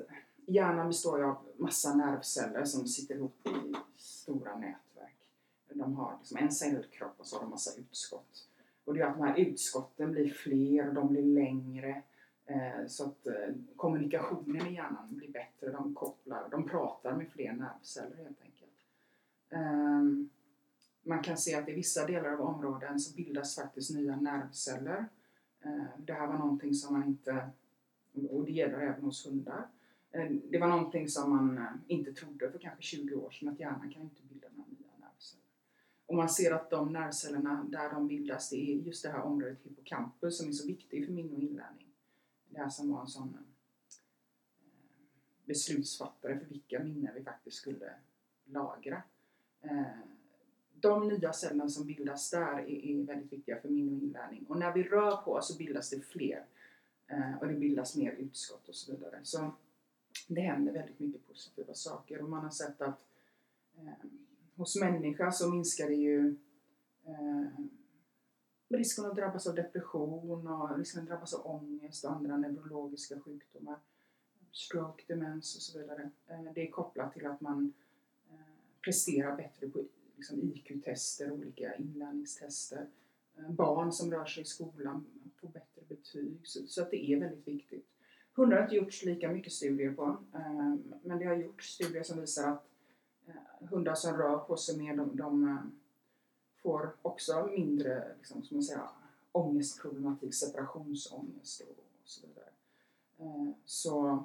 hjärnan 0.46 0.88
består 0.88 1.24
av 1.24 1.38
massa 1.58 1.96
nervceller 1.96 2.66
som 2.66 2.88
sitter 2.88 3.16
ihop 3.16 3.48
i 3.48 3.75
stora 3.98 4.58
nätverk. 4.58 5.29
De 5.70 5.96
har 5.96 6.18
liksom 6.18 6.38
en 6.38 6.51
cellkropp 6.51 7.14
och 7.18 7.27
så 7.27 7.36
har 7.36 7.42
de 7.42 7.50
massa 7.50 7.79
utskott. 7.79 8.48
Och 8.86 8.94
det 8.94 9.00
gör 9.00 9.08
att 9.08 9.18
de 9.18 9.28
här 9.28 9.40
utskotten 9.40 10.12
blir 10.12 10.30
fler 10.30 10.92
de 10.92 11.08
blir 11.08 11.24
längre. 11.24 12.02
Eh, 12.46 12.88
så 12.88 13.04
att 13.04 13.28
eh, 13.28 13.34
kommunikationen 13.76 14.68
i 14.68 14.74
hjärnan 14.74 15.08
blir 15.10 15.32
bättre. 15.32 15.72
De 15.72 15.96
kopplar, 15.96 16.48
de 16.52 16.70
pratar 16.70 17.16
med 17.16 17.28
fler 17.32 17.54
nervceller 17.54 18.16
helt 18.16 18.42
enkelt. 18.42 18.72
Ehm, 19.50 20.30
man 21.04 21.24
kan 21.24 21.38
se 21.38 21.56
att 21.56 21.70
i 21.70 21.74
vissa 21.74 22.06
delar 22.06 22.30
av 22.30 22.42
områden 22.42 23.00
så 23.00 23.16
bildas 23.16 23.56
faktiskt 23.56 23.96
nya 23.96 24.16
nervceller. 24.16 25.06
Eh, 25.62 25.84
det 25.98 26.14
här 26.14 26.28
var 26.28 26.38
någonting 26.38 26.74
som 26.74 26.94
man 26.94 27.08
inte, 27.08 27.50
och 28.30 28.46
det 28.46 28.52
gäller 28.52 28.80
även 28.80 29.04
hos 29.04 29.28
hundar, 29.28 29.68
eh, 30.12 30.32
det 30.50 30.60
var 30.60 30.68
någonting 30.68 31.08
som 31.08 31.30
man 31.30 31.68
inte 31.88 32.14
trodde 32.14 32.52
för 32.52 32.60
kanske 32.60 32.82
20 32.82 33.16
år 33.16 33.32
sedan 33.32 33.50
att 33.50 33.60
hjärnan 33.60 33.92
kan 33.92 34.02
inte 34.02 34.22
bilda 34.30 34.48
några 34.56 34.70
nya 34.70 35.08
nervceller. 35.08 35.44
Och 36.16 36.20
man 36.20 36.30
ser 36.30 36.51
att 36.51 36.70
de 36.70 36.94
nervcellerna 36.94 37.66
där 37.70 37.90
de 37.90 38.08
bildas 38.08 38.50
det 38.50 38.56
är 38.56 38.75
just 38.75 39.04
det 39.04 39.10
här 39.10 39.22
området 39.22 39.58
hippocampus 39.64 40.38
som 40.38 40.48
är 40.48 40.51
så 40.51 40.68
viktigt 40.68 41.06
för 41.06 41.14
minne 41.14 41.36
och 41.36 41.42
inlärning. 41.42 41.94
Det 42.50 42.58
här 42.58 42.70
som 42.70 42.92
var 42.92 43.01
en 43.01 43.08
sån 43.08 43.34
eh, 43.34 43.98
beslutsfattare 45.46 46.40
för 46.40 46.46
vilka 46.46 46.80
minnen 46.80 47.16
vi 47.16 47.24
faktiskt 47.24 47.58
skulle 47.58 47.94
lagra. 48.46 49.04
Eh, 49.62 49.84
de 50.74 51.08
nya 51.08 51.34
cellerna 51.34 51.70
som 51.70 51.88
bildas 51.88 52.32
där 52.32 52.70
är, 52.70 53.04
väldigt 53.04 53.34
viktiga 53.34 53.62
för 53.62 53.70
minne 53.70 53.92
och 53.92 54.04
inlärning. 54.04 54.46
Och 54.50 54.58
när 54.58 54.74
vi 54.74 54.84
rör 54.84 55.18
på 55.18 55.34
oss 55.34 55.48
så 55.48 55.58
bildas 55.58 55.90
det 55.90 56.00
fler. 56.00 56.46
Eh, 57.08 57.38
och 57.38 57.48
det 57.48 57.54
bildas 57.54 57.96
mer 57.96 58.12
utskott 58.12 58.70
och 58.70 58.75
så 58.75 58.92
vidare. 58.92 59.20
Så 59.24 59.51
det 60.28 60.42
händer 60.42 60.74
väldigt 60.74 61.00
mycket 61.00 61.28
positiva 61.28 61.74
saker 61.74 62.22
och 62.22 62.30
man 62.30 62.44
har 62.44 62.50
sett 62.50 62.82
att 62.82 63.06
hos 64.55 64.75
människa 64.79 65.31
så 65.31 65.50
minskar 65.50 65.87
det 65.87 65.96
ju 65.96 66.35
eh, 67.05 67.46
risken 68.70 69.05
att 69.05 69.15
drabbas 69.15 69.48
av 69.48 69.55
depression 69.55 70.48
och 70.48 70.77
risken 70.77 71.01
att 71.01 71.07
drabbas 71.07 71.33
av 71.33 71.48
ångest 71.48 72.05
och 72.05 72.11
andra 72.11 72.37
neurologiska 72.37 73.20
sjukdomar. 73.20 73.79
Stroke, 74.51 75.03
demens 75.07 75.55
och 75.55 75.61
så 75.61 75.79
vidare. 75.79 76.09
Eh, 76.27 76.53
det 76.55 76.68
är 76.68 76.72
kopplat 76.72 77.13
till 77.13 77.25
att 77.25 77.41
man 77.41 77.74
eh, 78.31 78.37
presterar 78.81 79.35
bättre 79.35 79.70
på 79.70 79.83
liksom, 80.15 80.39
IQ-tester, 80.41 81.31
olika 81.31 81.75
inlärningstester. 81.75 82.87
Eh, 83.37 83.50
barn 83.51 83.91
som 83.91 84.11
rör 84.11 84.25
sig 84.25 84.44
i 84.44 84.46
skolan 84.46 85.05
får 85.35 85.48
bättre 85.48 85.81
betyg. 85.87 86.39
Så, 86.44 86.68
så 86.68 86.81
att 86.81 86.91
det 86.91 87.11
är 87.11 87.20
väldigt 87.20 87.48
viktigt. 87.48 87.85
Hundar 88.33 88.57
har 88.57 88.63
inte 88.63 88.75
gjorts 88.75 89.03
lika 89.03 89.31
mycket 89.31 89.53
studier 89.53 89.94
på. 89.94 90.18
eh, 90.33 90.75
Men 91.03 91.20
det 91.20 91.25
har 91.25 91.35
gjorts 91.35 91.74
studier 91.74 92.03
som 92.03 92.20
visar 92.22 92.51
att 92.51 92.65
Eh, 93.27 93.68
hundar 93.70 93.96
som 93.96 94.18
rör 94.18 94.38
på 94.38 94.57
sig 94.57 94.77
mer, 94.77 94.96
de, 94.96 95.18
de 95.18 95.48
eh, 95.48 95.57
får 96.61 96.96
också 97.01 97.50
mindre 97.51 98.16
liksom, 98.18 98.44
som 98.44 98.57
man 98.57 98.64
säger, 98.64 98.81
ångestproblematik, 99.31 100.33
separationsångest 100.33 101.61
och, 101.61 101.70
och 101.70 102.09
så 102.09 102.27
vidare. 102.27 102.50
Eh, 103.18 103.53
så 103.66 104.24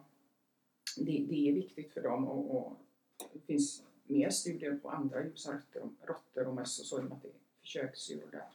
det, 0.96 1.26
det 1.28 1.48
är 1.48 1.52
viktigt 1.52 1.92
för 1.92 2.02
dem 2.02 2.28
och, 2.28 2.56
och 2.56 2.76
det 3.32 3.40
finns 3.40 3.82
mer 4.04 4.30
studier 4.30 4.76
på 4.76 4.90
andra 4.90 5.24
djur 5.24 5.62
råttor, 6.02 6.46
och 6.46 6.54
möss 6.54 6.80
och 6.80 6.86
så 6.86 6.98
i 6.98 7.00
och 7.00 7.04
med 7.04 7.12
att 7.12 7.22
det 7.22 7.28
är 7.28 7.34
försöksdjur 7.60 8.28
där. 8.30 8.48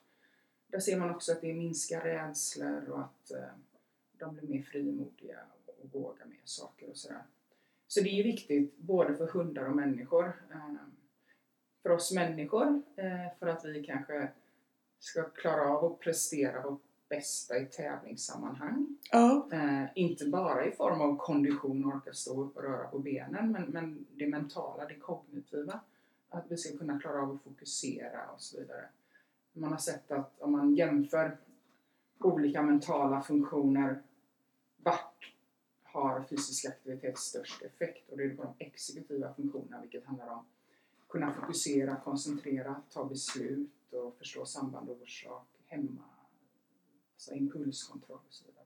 Där 0.67 0.79
ser 0.79 0.99
man 0.99 1.15
också 1.15 1.31
att 1.31 1.41
det 1.41 1.53
minskar 1.53 2.01
rädslor 2.01 2.89
och 2.89 2.99
att 2.99 3.31
de 4.17 4.35
blir 4.35 4.47
mer 4.49 4.61
frimodiga 4.61 5.39
och 5.65 6.01
vågar 6.01 6.25
mer 6.25 6.41
saker 6.43 6.89
och 6.89 6.97
sådär. 6.97 7.23
Så 7.87 8.01
det 8.01 8.19
är 8.19 8.23
viktigt 8.23 8.77
både 8.77 9.15
för 9.15 9.27
hundar 9.27 9.65
och 9.65 9.75
människor. 9.75 10.25
Eh, 10.51 10.75
för 11.83 11.89
oss 11.89 12.11
människor, 12.11 12.81
eh, 12.95 13.37
för 13.39 13.47
att 13.47 13.65
vi 13.65 13.83
kanske 13.83 14.31
ska 14.99 15.23
klara 15.23 15.69
av 15.69 15.85
att 15.85 15.99
prestera 15.99 16.61
vårt 16.61 16.81
bästa 17.09 17.57
i 17.57 17.65
tävlingssammanhang. 17.65 18.97
Ja. 19.11 19.49
Eh, 19.51 19.85
inte 19.95 20.25
bara 20.25 20.65
i 20.65 20.71
form 20.71 21.01
av 21.01 21.17
kondition 21.17 21.85
och 21.85 21.95
orka 21.95 22.13
stå 22.13 22.43
upp 22.43 22.57
och 22.57 22.63
röra 22.63 22.87
på 22.87 22.99
benen, 22.99 23.51
men, 23.51 23.63
men 23.63 24.05
det 24.11 24.27
mentala, 24.27 24.85
det 24.85 24.95
kognitiva. 24.95 25.79
Att 26.29 26.45
vi 26.49 26.57
ska 26.57 26.77
kunna 26.77 26.99
klara 26.99 27.21
av 27.21 27.31
att 27.31 27.43
fokusera 27.43 28.29
och 28.33 28.41
så 28.41 28.59
vidare. 28.59 28.85
Man 29.53 29.71
har 29.71 29.77
sett 29.77 30.11
att 30.11 30.41
om 30.41 30.51
man 30.51 30.75
jämför 30.75 31.37
olika 32.19 32.61
mentala 32.61 33.21
funktioner, 33.21 34.01
vart 34.77 35.34
har 35.95 36.23
fysisk 36.23 36.65
aktivitet 36.65 37.17
störst 37.17 37.61
effekt? 37.61 38.09
Och 38.09 38.17
det 38.17 38.23
är 38.23 38.35
på 38.35 38.43
de 38.43 38.65
exekutiva 38.65 39.33
funktionerna, 39.33 39.81
vilket 39.81 40.05
handlar 40.05 40.27
om 40.27 40.39
att 40.39 41.07
kunna 41.09 41.33
fokusera, 41.33 41.95
koncentrera, 41.95 42.81
ta 42.89 43.05
beslut 43.05 43.93
och 43.93 44.17
förstå 44.17 44.45
samband 44.45 44.89
och 44.89 45.01
orsak, 45.01 45.47
hemma, 45.65 46.03
alltså 47.13 47.33
impulskontroll 47.33 48.19
och 48.27 48.33
så 48.33 48.45
vidare. 48.45 48.65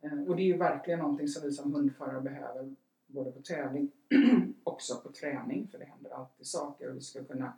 Eh, 0.00 0.28
och 0.28 0.36
det 0.36 0.42
är 0.42 0.46
ju 0.46 0.56
verkligen 0.56 1.00
någonting 1.00 1.28
som 1.28 1.42
vi 1.42 1.52
som 1.52 1.74
hundförare 1.74 2.20
behöver 2.20 2.74
både 3.06 3.32
på 3.32 3.42
tävling 3.42 3.90
också 4.64 5.00
på 5.00 5.12
träning 5.12 5.68
för 5.68 5.78
det 5.78 5.84
händer 5.84 6.10
alltid 6.10 6.46
saker 6.46 6.90
och 6.90 6.96
vi 6.96 7.00
ska 7.00 7.24
kunna 7.24 7.52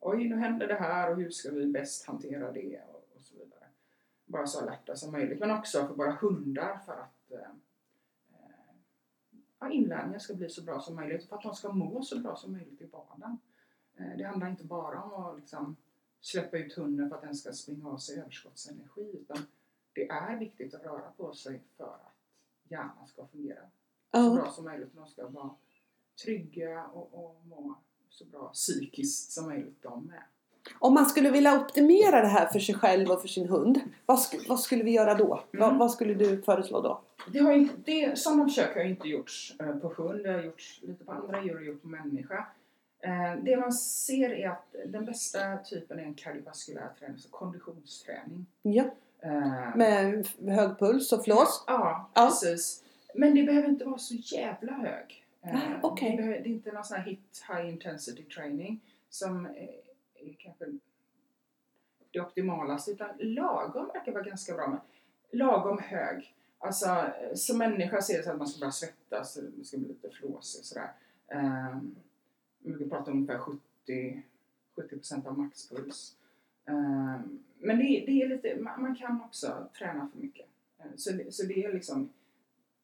oj 0.00 0.28
nu 0.28 0.36
händer 0.36 0.68
det 0.68 0.74
här 0.74 1.10
och 1.10 1.16
hur 1.16 1.30
ska 1.30 1.50
vi 1.50 1.66
bäst 1.66 2.06
hantera 2.06 2.52
det 2.52 2.80
och, 2.88 3.16
och 3.16 3.22
så 3.22 3.34
vidare. 3.34 3.64
Bara 4.24 4.46
så 4.46 4.60
alerta 4.60 4.96
som 4.96 5.12
möjligt 5.12 5.40
men 5.40 5.50
också 5.50 5.86
för 5.86 5.94
våra 5.94 6.12
hundar 6.12 6.78
för 6.86 6.92
att 6.92 7.32
eh, 7.32 7.50
ja, 9.60 9.70
inlärningen 9.70 10.20
ska 10.20 10.34
bli 10.34 10.48
så 10.48 10.62
bra 10.62 10.80
som 10.80 10.94
möjligt 10.96 11.28
för 11.28 11.36
att 11.36 11.42
de 11.42 11.54
ska 11.54 11.72
må 11.72 12.02
så 12.02 12.18
bra 12.18 12.36
som 12.36 12.52
möjligt 12.52 12.80
i 12.80 12.86
vardagen. 12.86 13.38
Eh, 13.96 14.16
det 14.18 14.24
handlar 14.24 14.50
inte 14.50 14.64
bara 14.64 15.02
om 15.02 15.24
att 15.24 15.38
liksom, 15.38 15.76
släppa 16.20 16.58
ut 16.58 16.72
hunden 16.72 17.08
för 17.08 17.16
att 17.16 17.22
den 17.22 17.34
ska 17.34 17.52
springa 17.52 17.88
av 17.88 17.98
sig 17.98 18.18
överskottsenergi 18.20 19.16
utan 19.20 19.38
det 19.92 20.08
är 20.08 20.36
viktigt 20.38 20.74
att 20.74 20.82
röra 20.82 21.10
på 21.16 21.32
sig 21.34 21.62
för 21.76 21.84
att 21.84 22.16
hjärnan 22.70 23.06
ska 23.08 23.26
fungera 23.26 23.62
så 23.62 24.18
Ja. 24.18 24.34
bra 24.34 24.50
som 24.50 24.64
möjligt. 24.64 24.94
De 24.94 25.06
ska 25.06 25.28
vara 25.28 25.54
trygga 26.24 26.86
och, 26.86 27.14
och 27.24 27.46
må 27.46 27.74
så 28.08 28.24
bra 28.24 28.48
psykiskt 28.48 29.32
som 29.32 29.46
möjligt 29.46 29.82
de 29.82 30.06
med. 30.06 30.22
Om 30.78 30.94
man 30.94 31.06
skulle 31.06 31.30
vilja 31.30 31.60
optimera 31.60 32.20
det 32.20 32.26
här 32.28 32.46
för 32.46 32.58
sig 32.58 32.74
själv 32.74 33.10
och 33.10 33.20
för 33.20 33.28
sin 33.28 33.48
hund, 33.48 33.80
vad, 34.06 34.18
sk- 34.18 34.48
vad 34.48 34.60
skulle 34.60 34.84
vi 34.84 34.90
göra 34.90 35.14
då? 35.14 35.42
Vad, 35.52 35.62
Mm. 35.68 35.78
vad 35.78 35.90
skulle 35.90 36.14
du 36.14 36.42
föreslå 36.42 36.80
då? 36.80 37.00
Det 37.32 37.38
har 37.38 37.52
inte, 37.52 37.74
det, 37.84 38.18
sådana 38.18 38.44
försök 38.44 38.74
har 38.74 38.82
inte 38.84 39.08
gjorts 39.08 39.54
eh, 39.60 39.76
på 39.76 39.88
hund, 39.96 40.24
det 40.24 40.32
har 40.32 40.42
gjorts 40.42 40.80
lite 40.82 41.04
på 41.04 41.12
andra 41.12 41.42
djur 41.42 41.56
och 41.56 41.64
gjort 41.64 41.82
på 41.82 41.88
människa. 41.88 42.46
Eh, 43.02 43.42
Det 43.44 43.56
man 43.56 43.72
ser 43.72 44.30
är 44.30 44.48
att 44.48 44.74
den 44.86 45.04
bästa 45.04 45.56
typen 45.56 45.98
är 45.98 46.02
en 46.02 46.14
kardiovaskulär 46.14 46.88
träning, 46.98 47.18
så 47.18 47.28
konditionsträning. 47.28 48.46
Ja, 48.62 48.84
Eh, 49.22 49.76
med 49.76 50.26
hög 50.48 50.78
puls 50.78 51.12
och 51.12 51.24
flås? 51.24 51.64
Ja, 51.66 52.10
Ja. 52.14 52.26
precis. 52.26 52.82
Men 53.14 53.34
det 53.34 53.42
behöver 53.42 53.68
inte 53.68 53.84
vara 53.84 53.98
så 53.98 54.14
jävla 54.14 54.72
hög. 54.72 55.24
Ah, 55.42 55.48
okej. 55.82 56.10
det, 56.10 56.16
behöver, 56.16 56.40
det 56.40 56.48
är 56.48 56.52
inte 56.52 56.72
någon 56.72 56.84
sån 56.84 56.96
här 56.96 57.04
hit 57.04 57.44
high 57.48 57.68
intensity 57.68 58.22
training 58.22 58.80
som 59.10 59.48
Eh, 60.22 60.32
kanske 60.38 60.64
det 62.12 62.20
optimalaste 62.20 62.90
utan 62.90 63.08
lagom 63.18 63.86
verkar 63.94 64.12
vara 64.12 64.22
ganska 64.24 64.54
bra. 64.54 64.68
Men 64.68 64.80
lagom 65.38 65.78
hög. 65.78 66.34
Alltså 66.58 66.86
eh, 66.86 67.34
som 67.34 67.58
människa 67.58 68.02
ser 68.02 68.16
det 68.18 68.22
så 68.24 68.30
att 68.30 68.38
man 68.38 68.46
ska 68.48 68.60
börja 68.60 68.72
svettas, 68.72 69.38
man 69.56 69.64
ska 69.64 69.78
bli 69.78 69.88
lite 69.88 70.10
flåsig 70.10 70.60
och 70.60 70.64
sådär. 70.64 70.90
Um, 71.34 71.96
vi 72.58 72.88
pratar 72.88 73.12
om 73.12 73.18
ungefär 73.18 73.38
70, 73.38 74.22
70% 74.76 75.26
av 75.26 75.38
maxpuls. 75.38 76.16
Um, 76.64 77.44
men 77.58 77.78
det, 77.78 78.04
det 78.06 78.22
är 78.22 78.28
lite, 78.28 78.56
man, 78.60 78.82
man 78.82 78.96
kan 78.96 79.20
också 79.20 79.68
träna 79.78 80.08
för 80.12 80.18
mycket. 80.20 80.46
Eh, 80.78 80.84
så, 80.96 81.12
det- 81.12 81.34
så 81.34 81.46
det 81.46 81.64
är 81.64 81.72
liksom 81.72 82.08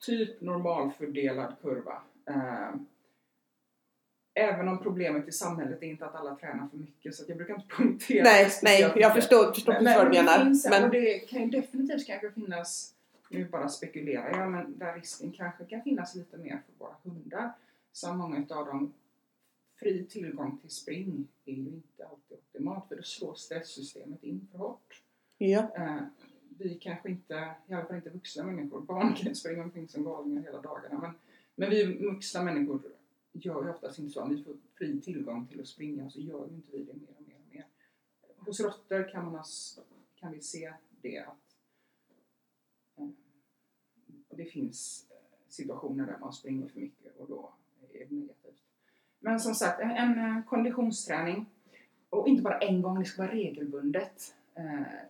typ 0.00 0.40
normalfördelad 0.40 1.54
kurva. 1.62 2.02
Um, 2.24 2.86
även 4.38 4.68
om 4.68 4.78
problemet 4.82 5.28
i 5.28 5.32
samhället 5.32 5.82
är 5.82 5.86
inte 5.86 6.06
att 6.06 6.14
alla 6.14 6.36
tränar 6.36 6.68
för 6.68 6.76
mycket 6.76 7.14
så 7.14 7.24
jag 7.28 7.36
brukar 7.36 7.54
inte 7.54 7.66
poängtera 7.76 8.22
Nej, 8.24 8.50
nej, 8.62 8.80
jag 8.80 8.96
mycket. 8.96 9.14
förstår, 9.14 9.52
förstår 9.52 9.72
Men, 9.72 9.84
precis 9.84 9.96
vad 9.98 10.06
du 10.12 10.18
menar. 10.18 10.44
finns, 10.44 10.64
och 10.64 10.70
Men, 10.70 10.90
det 10.90 11.18
kan 11.18 11.42
ju 11.42 11.46
definitivt 11.50 12.06
kanske 12.06 12.30
finnas, 12.32 12.94
nu 13.30 13.44
bara 13.44 13.68
spekulerar 13.68 14.38
jag, 14.40 14.50
men 14.50 14.78
där 14.78 14.94
risken 14.94 15.32
kanske 15.32 15.64
kan 15.64 15.82
finnas 15.82 16.14
lite 16.14 16.36
mer 16.36 16.62
för 16.66 16.84
våra 16.84 16.94
hundar. 17.02 17.52
Som 17.92 18.18
många 18.18 18.38
utav 18.38 18.66
dem, 18.66 18.92
fri 19.80 20.06
tillgång 20.10 20.58
till 20.58 20.70
spring 20.70 21.28
är 21.44 21.52
ju 21.52 21.58
inte 21.58 22.06
alltid 22.10 22.38
optimalt 22.38 22.88
för 22.88 22.96
då 22.96 23.02
slår 23.02 23.34
stresssystemet 23.34 24.22
in 24.24 24.48
för 24.52 24.58
hårt. 24.58 25.02
ja, 25.38 25.70
Eh, 25.76 25.96
vi 26.58 26.74
kanske 26.74 27.08
inte, 27.08 27.50
i 27.68 27.74
alla 27.74 27.84
fall 27.84 27.96
inte 27.96 28.10
vuxna 28.10 28.44
människor, 28.44 28.80
barn 28.80 29.14
kan 29.14 29.34
springa 29.34 29.62
omkring 29.62 29.88
som 29.88 30.04
galningar 30.04 30.42
hela 30.42 30.60
dagarna 30.60 30.98
men, 31.00 31.10
men 31.54 31.70
vi 31.70 31.84
vuxna 31.84 32.42
människor 32.42 32.80
gör 33.38 33.64
ju 33.64 33.70
oftast 33.70 33.98
inte 33.98 34.12
så. 34.12 34.22
Om 34.22 34.30
vi 34.36 34.42
får 34.42 34.56
fri 34.74 35.00
tillgång 35.00 35.46
till 35.46 35.60
att 35.60 35.66
springa 35.66 36.10
så 36.10 36.20
gör 36.20 36.48
ju 36.48 36.54
inte 36.54 36.72
vi 36.72 36.78
det 36.78 36.94
mer 36.94 37.08
och 37.16 37.26
mer 37.28 37.36
och 37.46 37.54
mer. 37.54 37.66
Hos 38.36 38.60
råttor 38.60 39.08
kan, 39.08 39.32
man 39.32 39.44
kan 40.14 40.32
vi 40.32 40.40
se 40.40 40.72
det 41.00 41.18
att 41.18 41.56
eh, 42.96 43.08
det 44.28 44.44
finns 44.44 45.06
eh, 45.10 45.16
situationer 45.48 46.06
där 46.06 46.18
man 46.18 46.32
springer 46.32 46.68
för 46.68 46.80
mycket 46.80 47.16
och 47.16 47.28
då 47.28 47.52
är 47.92 47.98
det 47.98 48.14
negativt. 48.14 48.62
Men 49.18 49.40
som 49.40 49.54
sagt, 49.54 49.80
en, 49.80 49.90
en 49.90 50.18
eh, 50.18 50.44
konditionsträning 50.44 51.46
och 52.10 52.28
inte 52.28 52.42
bara 52.42 52.58
en 52.58 52.82
gång, 52.82 52.98
det 52.98 53.04
ska 53.04 53.22
vara 53.22 53.32
regelbundet. 53.32 54.34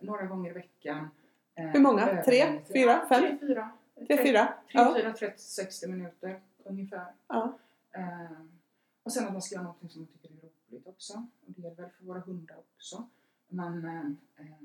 Några 0.01 0.25
gånger 0.25 0.49
i 0.49 0.53
veckan. 0.53 1.09
Hur 1.55 1.79
många? 1.79 2.23
Tre? 2.23 2.61
Fyra? 2.73 3.05
Fem? 3.09 3.21
Tre, 3.21 3.37
fyra. 3.39 3.69
tre, 4.07 4.17
fyra? 4.17 4.53
Tre, 4.71 4.93
fyra, 4.95 5.13
30, 5.13 5.41
60 5.41 5.87
minuter 5.87 6.39
ungefär. 6.63 7.05
Ja. 7.27 7.57
Eh, 7.97 8.41
och 9.03 9.13
sen 9.13 9.25
att 9.27 9.33
man 9.33 9.41
ska 9.41 9.55
göra 9.55 9.63
någonting 9.63 9.89
som 9.89 10.01
man 10.01 10.07
tycker 10.07 10.29
är 10.29 10.49
roligt 10.71 10.87
också. 10.87 11.13
Och 11.45 11.51
det 11.51 11.61
gäller 11.61 11.75
väl 11.75 11.89
för 11.89 12.05
våra 12.05 12.19
hundar 12.19 12.57
också. 12.75 13.07
Men 13.47 13.85
eh, 13.85 14.05
eh, 14.35 14.57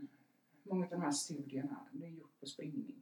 många 0.62 0.85
av 0.85 0.90
de 0.90 1.03
här 1.03 1.12
studierna, 1.12 1.77
det 1.92 2.07
är 2.07 2.11
gjort 2.11 2.40
på 2.40 2.47
springning. 2.47 2.95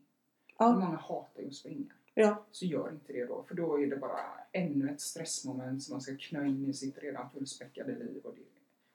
Ja. 0.58 0.72
Många 0.72 0.96
hatar 0.96 1.42
ju 1.42 1.48
att 1.48 1.54
springa. 1.54 1.92
Ja. 2.14 2.44
Så 2.50 2.64
gör 2.66 2.90
inte 2.92 3.12
det 3.12 3.24
då, 3.24 3.42
för 3.42 3.54
då 3.54 3.80
är 3.82 3.86
det 3.86 3.96
bara 3.96 4.20
ännu 4.52 4.90
ett 4.90 5.00
stressmoment 5.00 5.82
som 5.82 5.92
man 5.94 6.00
ska 6.00 6.16
knö 6.16 6.46
in 6.46 6.66
i 6.70 6.74
sitt 6.74 6.98
redan 6.98 7.30
fullspäckade 7.30 7.98
liv. 7.98 8.20
Och 8.24 8.34
det, 8.34 8.42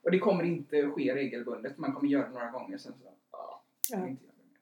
och 0.01 0.11
det 0.11 0.19
kommer 0.19 0.43
inte 0.43 0.89
ske 0.89 1.15
regelbundet, 1.15 1.77
man 1.77 1.93
kommer 1.93 2.09
göra 2.09 2.27
det 2.27 2.33
några 2.33 2.51
gånger 2.51 2.77
sen 2.77 2.93
så, 3.01 3.13
ja, 3.31 3.63
inte 4.07 4.23
göra 4.25 4.33
det 4.37 4.43
mer. 4.51 4.59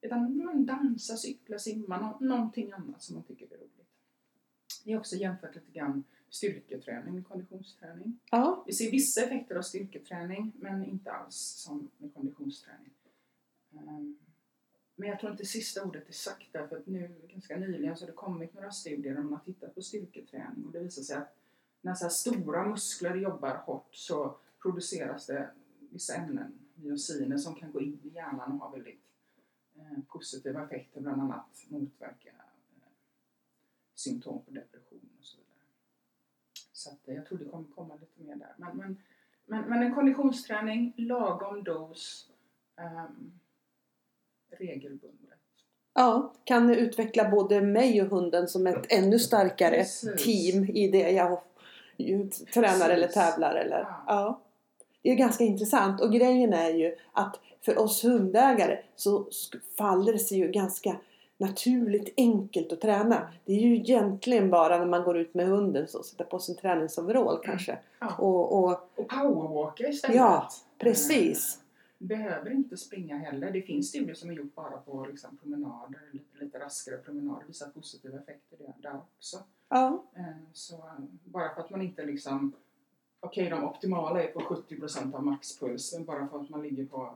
Utan 0.00 0.44
man 0.44 0.66
dansar, 0.66 1.16
cyklar, 1.16 1.58
simmar, 1.58 2.00
nå- 2.00 2.18
någonting 2.20 2.72
annat 2.72 3.02
som 3.02 3.14
man 3.16 3.24
tycker 3.24 3.46
är 3.46 3.58
roligt. 3.58 3.88
Det 4.84 4.92
är 4.92 4.98
också 4.98 5.16
jämfört 5.16 5.54
lite 5.54 5.72
grann 5.72 6.04
styrketräning 6.30 7.14
med 7.14 7.28
konditionsträning. 7.28 8.18
Ja. 8.30 8.64
Vi 8.66 8.72
ser 8.72 8.90
vissa 8.90 9.22
effekter 9.22 9.56
av 9.56 9.62
styrketräning 9.62 10.52
men 10.56 10.84
inte 10.84 11.12
alls 11.12 11.36
som 11.36 11.90
med 11.98 12.14
konditionsträning. 12.14 12.90
Ehm, 13.72 14.18
Men 14.94 15.08
jag 15.08 15.20
tror 15.20 15.32
inte 15.32 15.44
sista 15.46 15.84
ordet 15.84 16.08
är 16.08 16.12
sagt 16.12 16.46
därför 16.52 16.76
att 16.76 16.86
nu 16.86 17.14
ganska 17.28 17.56
nyligen 17.56 17.96
så 17.96 18.04
har 18.04 18.06
det 18.06 18.12
kommit 18.16 18.54
några 18.54 18.70
studier 18.70 19.14
där 19.14 19.22
man 19.22 19.32
har 19.32 19.40
tittat 19.44 19.74
på 19.74 19.82
styrketräning 19.82 20.64
och 20.66 20.72
det 20.72 20.78
visar 20.78 21.02
sig 21.02 21.16
att 21.16 21.36
när 21.80 21.94
så 21.94 22.04
här 22.04 22.10
stora 22.10 22.66
muskler 22.66 23.14
jobbar 23.14 23.54
hårt 23.56 23.94
så 23.94 24.36
produceras 24.62 25.26
det 25.26 25.50
vissa 25.90 26.14
ämnen, 26.14 26.58
myosiner, 26.74 27.36
som 27.38 27.54
kan 27.54 27.72
gå 27.72 27.80
in 27.80 27.98
i 28.04 28.08
hjärnan 28.08 28.52
och 28.52 28.58
ha 28.58 28.68
väldigt 28.68 29.00
eh, 29.76 29.98
positiva 30.08 30.64
effekter, 30.64 31.00
bland 31.00 31.22
annat 31.22 31.64
motverka 31.68 32.32
symptom 34.02 34.42
på 34.44 34.50
depression 34.50 35.08
och 35.18 35.24
så 35.24 35.36
vidare. 35.36 35.66
Så 36.72 36.90
att, 36.90 37.08
eh, 37.08 37.14
jag 37.14 37.26
tror 37.26 37.38
det 37.38 37.44
kommer 37.44 37.68
komma 37.74 37.94
lite 37.94 38.22
mer 38.22 38.36
där. 38.36 38.54
Men, 38.56 38.76
men, 38.76 38.96
men, 39.46 39.64
men 39.70 39.82
en 39.82 39.94
konditionsträning, 39.94 40.92
lagom 40.96 41.64
dos, 41.64 42.30
ehm, 42.76 43.32
regelbundet. 44.50 45.38
ja, 45.94 46.32
kan 46.44 46.70
utveckla 46.70 47.30
både 47.30 47.60
mig 47.60 48.02
och 48.02 48.08
hunden 48.08 48.48
som 48.48 48.66
ett 48.66 48.92
ännu 48.92 49.18
starkare 49.18 49.76
Precis. 49.76 50.24
team 50.24 50.64
i 50.64 50.88
det 50.88 51.10
jag 51.10 51.40
tränar 52.54 52.90
eller 52.90 53.06
Precis. 53.06 53.14
tävlar 53.22 53.54
eller 53.54 53.78
Ja. 53.78 54.04
ja. 54.06 54.40
Det 55.02 55.10
är 55.10 55.14
ganska 55.14 55.44
intressant 55.44 56.00
och 56.00 56.12
grejen 56.12 56.52
är 56.52 56.70
ju 56.70 56.96
att 57.12 57.40
för 57.60 57.78
oss 57.78 58.04
hundägare 58.04 58.78
så 58.96 59.28
faller 59.78 60.12
det 60.12 60.18
sig 60.18 60.38
ju 60.38 60.48
ganska 60.48 60.96
naturligt 61.42 62.14
enkelt 62.16 62.72
att 62.72 62.80
träna. 62.80 63.28
Det 63.44 63.52
är 63.52 63.60
ju 63.60 63.74
egentligen 63.76 64.50
bara 64.50 64.78
när 64.78 64.86
man 64.86 65.02
går 65.02 65.18
ut 65.18 65.34
med 65.34 65.46
hunden 65.46 65.88
så 65.88 66.02
sätta 66.02 66.24
på 66.24 66.38
sin 66.38 66.56
träningsoverall 66.56 67.38
kanske. 67.44 67.78
Ja. 67.98 68.14
Och, 68.18 68.58
och 68.64 68.70
Och 68.96 69.08
powerwalka 69.08 69.88
istället. 69.88 70.16
Ja, 70.16 70.48
precis. 70.78 71.56
Eh, 71.56 71.58
Behöver 71.98 72.50
inte 72.50 72.76
springa 72.76 73.18
heller. 73.18 73.50
Det 73.50 73.62
finns 73.62 73.88
studier 73.88 74.14
som 74.14 74.30
är 74.30 74.34
gjort 74.34 74.54
bara 74.54 74.76
på 74.78 75.06
liksom, 75.10 75.36
promenader, 75.36 76.00
lite, 76.12 76.44
lite 76.44 76.58
raskare 76.58 76.96
promenader, 76.96 77.46
visar 77.46 77.66
positiva 77.68 78.18
effekter 78.18 78.58
där, 78.82 79.00
också. 79.16 79.38
ja, 79.68 80.04
Eh, 80.16 80.22
Så 80.52 80.84
bara 81.24 81.54
för 81.54 81.60
att 81.60 81.70
man 81.70 81.82
inte 81.82 82.04
liksom 82.04 82.52
Okej, 83.20 83.50
de 83.50 83.64
optimala 83.64 84.22
är 84.22 84.26
på 84.28 84.40
70% 84.40 85.14
av 85.14 85.24
maxpuls, 85.24 85.94
men 85.94 86.04
bara 86.04 86.28
för 86.28 86.40
att 86.40 86.48
man 86.48 86.62
ligger 86.62 86.84
på 86.86 87.14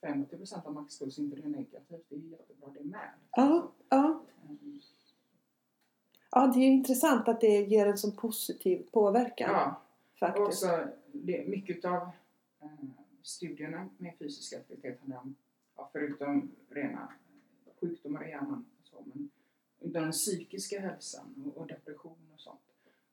50% 0.00 0.66
av 0.66 0.72
maxpuls 0.72 1.18
är 1.18 1.22
inte 1.22 1.36
det 1.36 1.48
negativt. 1.48 2.04
Det 2.08 2.14
är 2.14 2.18
jättebra 2.18 2.70
det 2.78 2.84
med. 2.84 3.10
ja, 3.36 3.72
ja. 3.88 4.22
Mm. 4.48 4.80
Ja, 6.30 6.46
det 6.46 6.60
är 6.60 6.66
intressant 6.66 7.28
att 7.28 7.40
det 7.40 7.60
ger 7.62 7.86
en 7.86 7.98
sån 7.98 8.16
positiv 8.16 8.86
påverkan 8.92 9.50
Ja, 9.50 9.82
och 10.12 10.18
faktiskt. 10.18 10.46
också 10.64 10.88
det, 11.12 11.48
mycket 11.48 11.84
av 11.84 12.10
eh, 12.62 12.68
studierna 13.22 13.88
med 13.98 14.14
fysisk 14.18 14.52
aktivitet 14.52 14.98
handlar 15.00 15.18
om, 15.18 15.34
ja, 15.76 15.88
förutom 15.92 16.50
rena 16.68 17.12
sjukdomar 17.80 18.26
i 18.26 18.30
hjärnan 18.30 18.64
och 18.80 18.86
så, 18.86 19.02
men 19.14 19.30
utan 19.80 20.02
den 20.02 20.12
psykiska 20.12 20.80
hälsan 20.80 21.44
och, 21.46 21.60
och 21.60 21.66
depression 21.66 22.16
och 22.34 22.40
sånt. 22.40 22.60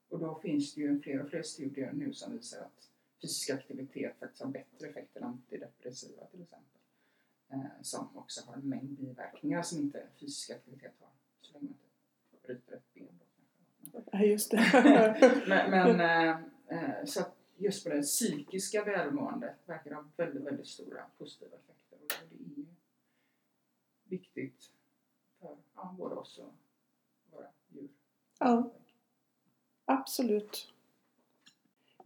Och 0.09 0.19
då 0.19 0.39
finns 0.41 0.73
det 0.73 0.81
ju 0.81 0.99
fler 1.01 1.23
och 1.23 1.29
fler 1.29 1.43
studier 1.43 1.91
nu 1.93 2.13
som 2.13 2.33
visar 2.33 2.61
att 2.61 2.89
fysisk 3.21 3.49
aktivitet 3.49 4.15
faktiskt 4.19 4.43
har 4.43 4.49
bättre 4.49 4.87
effekter 4.87 5.19
än 5.19 5.27
antidepressiva 5.27 6.25
till 6.25 6.41
exempel. 6.41 6.81
Eh, 7.49 7.81
som 7.81 8.17
också 8.17 8.41
har 8.45 8.53
en 8.53 8.69
mängd 8.69 8.89
biverkningar 8.89 9.61
som 9.61 9.79
inte 9.79 10.07
fysisk 10.19 10.49
aktivitet 10.49 10.93
har. 10.99 11.09
Så 11.41 11.53
länge 11.53 11.65
man 11.65 11.77
inte 12.33 12.47
bryter 12.47 12.75
ett 12.75 12.93
ben 12.93 13.19
då 13.19 13.25
kanske. 13.91 14.17
Ja, 14.17 14.23
just 14.23 14.51
det. 14.51 15.43
Men, 15.47 15.71
men 15.71 15.99
eh, 15.99 16.39
eh, 16.67 17.05
så 17.05 17.21
att 17.21 17.35
just 17.57 17.83
på 17.83 17.89
det 17.89 18.01
psykiska 18.01 18.83
välmåendet 18.83 19.55
verkar 19.65 19.91
ha 19.91 20.05
väldigt, 20.17 20.43
väldigt 20.43 20.67
stora 20.67 21.05
positiva 21.17 21.55
effekter. 21.55 21.97
Och 22.01 22.07
det 22.29 22.35
är 22.35 22.57
ju 22.57 22.65
viktigt 24.03 24.71
för 25.39 25.57
ja, 25.75 25.95
både 25.97 26.15
oss 26.15 26.37
och 26.37 26.53
våra 27.31 27.47
djur. 27.67 27.89
Ja. 28.39 28.71
Absolut. 29.85 30.74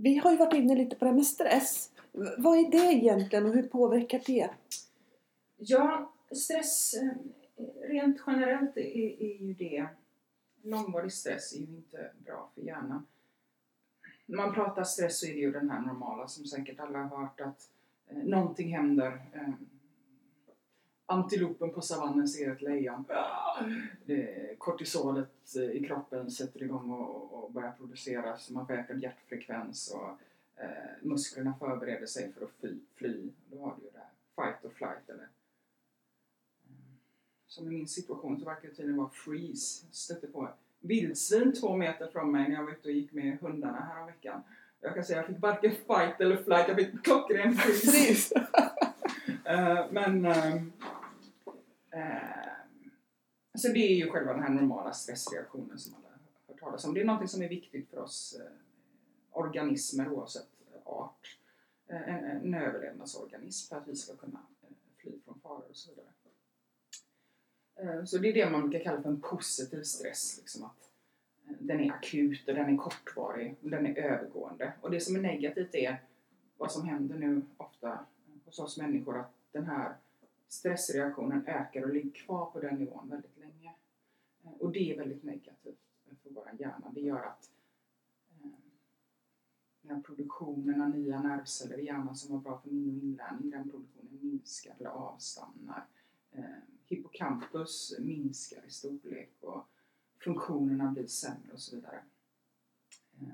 Vi 0.02 0.18
har 0.18 0.32
ju 0.32 0.38
varit 0.38 0.54
inne 0.54 0.76
lite 0.76 0.96
på 0.96 1.06
det 1.06 1.10
här 1.12 1.16
med 1.16 1.26
stress. 1.26 1.92
Vad 2.38 2.58
är 2.58 2.72
det 2.72 2.94
egentligen 2.94 3.46
och 3.46 3.54
hur 3.54 3.64
påverkar 3.64 4.22
det? 4.26 4.50
Ja, 5.58 6.14
stress 6.32 6.94
eh, 6.94 7.10
rent 7.90 8.18
generellt 8.28 8.78
är, 8.78 9.22
är 9.22 9.42
ju 9.42 9.54
det 9.54 9.88
långvarig 10.64 11.14
stress 11.14 11.54
är 11.54 11.58
ju 11.58 11.64
inte 11.64 12.12
bra 12.26 12.52
för 12.56 12.62
hjärnan. 12.62 13.06
När 14.26 14.38
man 14.38 14.54
pratar 14.54 14.84
stress 14.84 15.20
så 15.20 15.26
är 15.26 15.34
det 15.34 15.40
ju 15.40 15.52
den 15.52 15.70
här 15.70 15.82
normala 15.82 16.28
som 16.28 16.46
säkert 16.46 16.80
alla 16.80 17.00
har 17.00 17.18
hört 17.18 17.42
att 17.42 17.70
eh, 18.08 18.18
någonting 18.18 18.76
händer. 18.76 19.22
Eh, 19.34 19.50
antilopen 21.06 21.74
på 21.74 21.82
savannen 21.82 22.28
ser 22.28 22.52
ett 22.52 22.62
lejon. 22.62 23.06
Eh, 24.08 24.58
kortisolet 24.58 25.39
eh, 25.56 25.72
i 25.72 25.86
kroppen 25.88 26.32
sätter 26.32 26.64
igång 26.64 26.92
och, 26.92 27.34
och 27.34 27.52
börjar 27.52 27.72
produceras. 27.72 28.50
Man 28.50 28.68
får 28.68 28.74
ökad 28.74 29.04
hjärtfrekvens 29.04 29.94
och 29.94 30.10
eh, 30.64 30.70
musklerna 31.02 31.54
förbereder 31.60 32.06
sig 32.06 32.34
för 32.34 32.46
att 32.46 32.52
fly. 32.60 32.80
fly. 32.96 33.30
Då 33.52 33.60
har 33.62 33.76
du 33.78 33.84
ju 33.84 33.90
det 33.92 34.00
här 34.00 34.10
fight 34.36 34.66
or 34.66 34.70
flight. 34.70 35.10
Eller, 35.10 35.24
eh, 35.24 35.30
som 37.48 37.68
i 37.68 37.70
min 37.70 37.88
situation 37.88 38.40
så 38.40 38.46
verkar 38.46 38.70
det 38.70 38.76
tydligen 38.76 38.98
vara 38.98 39.10
freeze. 39.10 39.86
Jag 39.86 39.96
stötte 39.96 40.28
på 40.28 40.50
vildsvin 40.80 41.54
två 41.54 41.76
meter 41.78 42.08
från 42.08 42.32
mig 42.32 42.50
när 42.50 42.56
jag 42.56 42.64
var 42.64 42.72
ute 42.72 42.90
och 42.90 42.96
gick 42.96 43.14
med 43.14 43.38
hundarna 43.40 43.80
här 43.80 44.06
veckan. 44.06 44.44
Jag 44.82 44.96
kan 44.96 45.04
säga 45.04 45.20
att 45.20 45.26
jag 45.26 45.36
fick 45.36 45.42
varken 45.42 45.72
fight 45.72 46.22
eller 46.22 46.44
flight, 46.44 46.68
jag 46.68 46.76
fick 46.76 47.04
klockren 47.04 47.54
freeze. 47.54 48.40
uh, 48.40 49.86
men 49.92 50.26
uh, 50.26 50.56
uh, 51.96 52.49
så 53.58 53.68
det 53.68 53.80
är 53.80 53.96
ju 53.96 54.10
själva 54.10 54.34
den 54.34 54.44
här 54.44 54.50
normala 54.50 54.94
stressreaktionen 54.94 55.80
som 55.80 55.96
alla 55.96 56.08
har 56.08 56.54
hört 56.54 56.60
talas 56.60 56.86
om. 56.86 56.94
Det 56.94 57.02
är 57.02 57.06
någonting 57.06 57.28
som 57.28 57.42
är 57.42 57.50
viktigt 57.50 57.90
för 57.90 57.98
oss 57.98 58.40
eh, 58.40 58.52
organismer 59.32 60.10
oavsett 60.10 60.48
eh, 60.74 60.82
art. 60.86 61.38
Eh, 61.88 62.10
en, 62.10 62.26
en 62.26 62.54
överlevnadsorganism 62.54 63.70
för 63.70 63.82
att 63.82 63.88
vi 63.88 63.96
ska 63.96 64.16
kunna 64.16 64.40
fly 64.98 65.12
från 65.26 65.40
faror 65.40 65.66
och 65.70 65.76
så 65.76 65.90
vidare. 65.90 66.06
Så 68.06 68.18
det 68.18 68.30
är 68.30 68.34
det 68.34 68.50
man 68.50 68.70
brukar 68.70 68.84
kalla 68.86 69.02
för 69.02 69.10
en 69.10 69.22
positiv 69.22 69.84
stress. 69.84 70.38
Liksom 70.38 70.64
att 70.64 70.92
den 71.60 71.80
är 71.80 71.92
akut 71.92 72.48
och 72.48 72.54
den 72.54 72.74
är 72.74 72.78
kortvarig 72.78 73.56
och 73.64 73.70
den 73.70 73.86
är 73.86 73.98
övergående. 73.98 74.74
Och 74.82 74.92
det 74.92 75.00
som 75.00 75.16
är 75.16 75.20
negativt 75.20 75.76
är 75.76 76.02
vad 76.58 76.72
som 76.72 76.88
händer 76.88 77.16
nu 77.16 77.42
ofta 77.58 78.00
hos 78.46 78.60
oss 78.60 78.78
människor 78.78 79.20
att 79.20 79.34
den 79.52 79.66
här 79.66 79.96
stressreaktionen 80.48 81.48
ökar 81.48 81.82
och 81.82 81.94
ligger 81.94 82.12
kvar 82.12 82.46
på 82.46 82.60
den 82.60 82.76
nivån 82.76 83.10
väldigt 83.10 83.38
länge. 83.38 83.39
Eh, 84.44 84.52
och 84.52 84.72
det 84.72 84.92
är 84.92 84.98
väldigt 84.98 85.24
negativt 85.24 85.80
för 86.24 86.30
vår 86.30 86.52
hjärna. 86.60 86.92
Det 86.96 87.02
gör 87.02 87.24
att 87.24 87.52
eh, 88.42 88.50
den 89.82 89.96
här 89.96 90.04
produktionen 90.04 90.82
av 90.82 90.90
nya 90.90 91.22
nervceller 91.22 91.78
i 91.78 91.86
hjärnan 91.86 92.16
som 92.16 92.36
var 92.36 92.42
bra 92.42 92.62
för 92.62 92.70
minne 92.70 92.98
och 92.98 93.04
inlärning, 93.04 93.50
den 93.50 93.70
produktionen 93.70 94.20
minskar 94.22 94.76
eller 94.80 94.90
avstannar. 94.90 95.88
Eh, 96.32 96.44
hippocampus 96.86 97.96
minskar 98.00 98.66
i 98.68 98.70
storlek 98.70 99.32
och 99.40 99.68
funktionerna 100.24 100.92
blir 100.92 101.08
sämre 101.08 101.54
och 101.54 101.60
så 101.60 101.76
vidare. 101.76 102.04
Eh, 103.22 103.28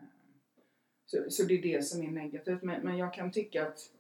så, 1.05 1.25
så 1.29 1.43
det 1.43 1.53
är 1.53 1.61
det 1.61 1.83
som 1.85 2.01
är 2.01 2.11
negativt. 2.11 2.63
Men, 2.63 2.81
men 2.81 2.97
jag 2.97 3.13
kan 3.13 3.31
tycka 3.31 3.67
att 3.67 3.91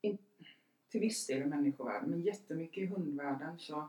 in, 0.00 0.18
till 0.88 1.00
viss 1.00 1.26
del 1.26 1.42
i 1.42 1.46
människovärlden, 1.46 2.10
men 2.10 2.22
jättemycket 2.22 2.82
i 2.82 2.86
hundvärlden 2.86 3.58
så 3.58 3.88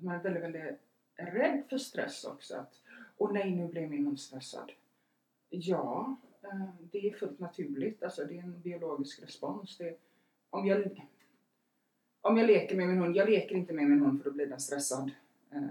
man 0.00 0.14
är 0.14 0.22
väldigt, 0.22 0.42
väldigt 0.42 0.80
rädd 1.16 1.62
för 1.70 1.78
stress 1.78 2.24
också. 2.24 2.56
Att, 2.56 2.82
åh 3.16 3.32
nej, 3.32 3.50
nu 3.50 3.68
blev 3.68 3.90
min 3.90 4.04
hund 4.04 4.20
stressad. 4.20 4.72
Ja, 5.48 6.16
eh, 6.42 6.68
det 6.92 7.08
är 7.08 7.12
fullt 7.12 7.38
naturligt. 7.38 8.02
Alltså, 8.02 8.24
det 8.24 8.38
är 8.38 8.42
en 8.42 8.60
biologisk 8.60 9.22
respons. 9.22 9.76
Det, 9.76 9.96
om, 10.50 10.66
jag, 10.66 11.06
om 12.20 12.36
jag 12.36 12.46
leker 12.46 12.76
med 12.76 12.88
min 12.88 12.98
hund, 12.98 13.16
jag 13.16 13.30
leker 13.30 13.54
inte 13.54 13.72
med 13.72 13.90
min 13.90 14.00
hund 14.00 14.22
för 14.22 14.30
då 14.30 14.36
blir 14.36 14.46
den 14.46 14.60
stressad. 14.60 15.10
Eh, 15.50 15.62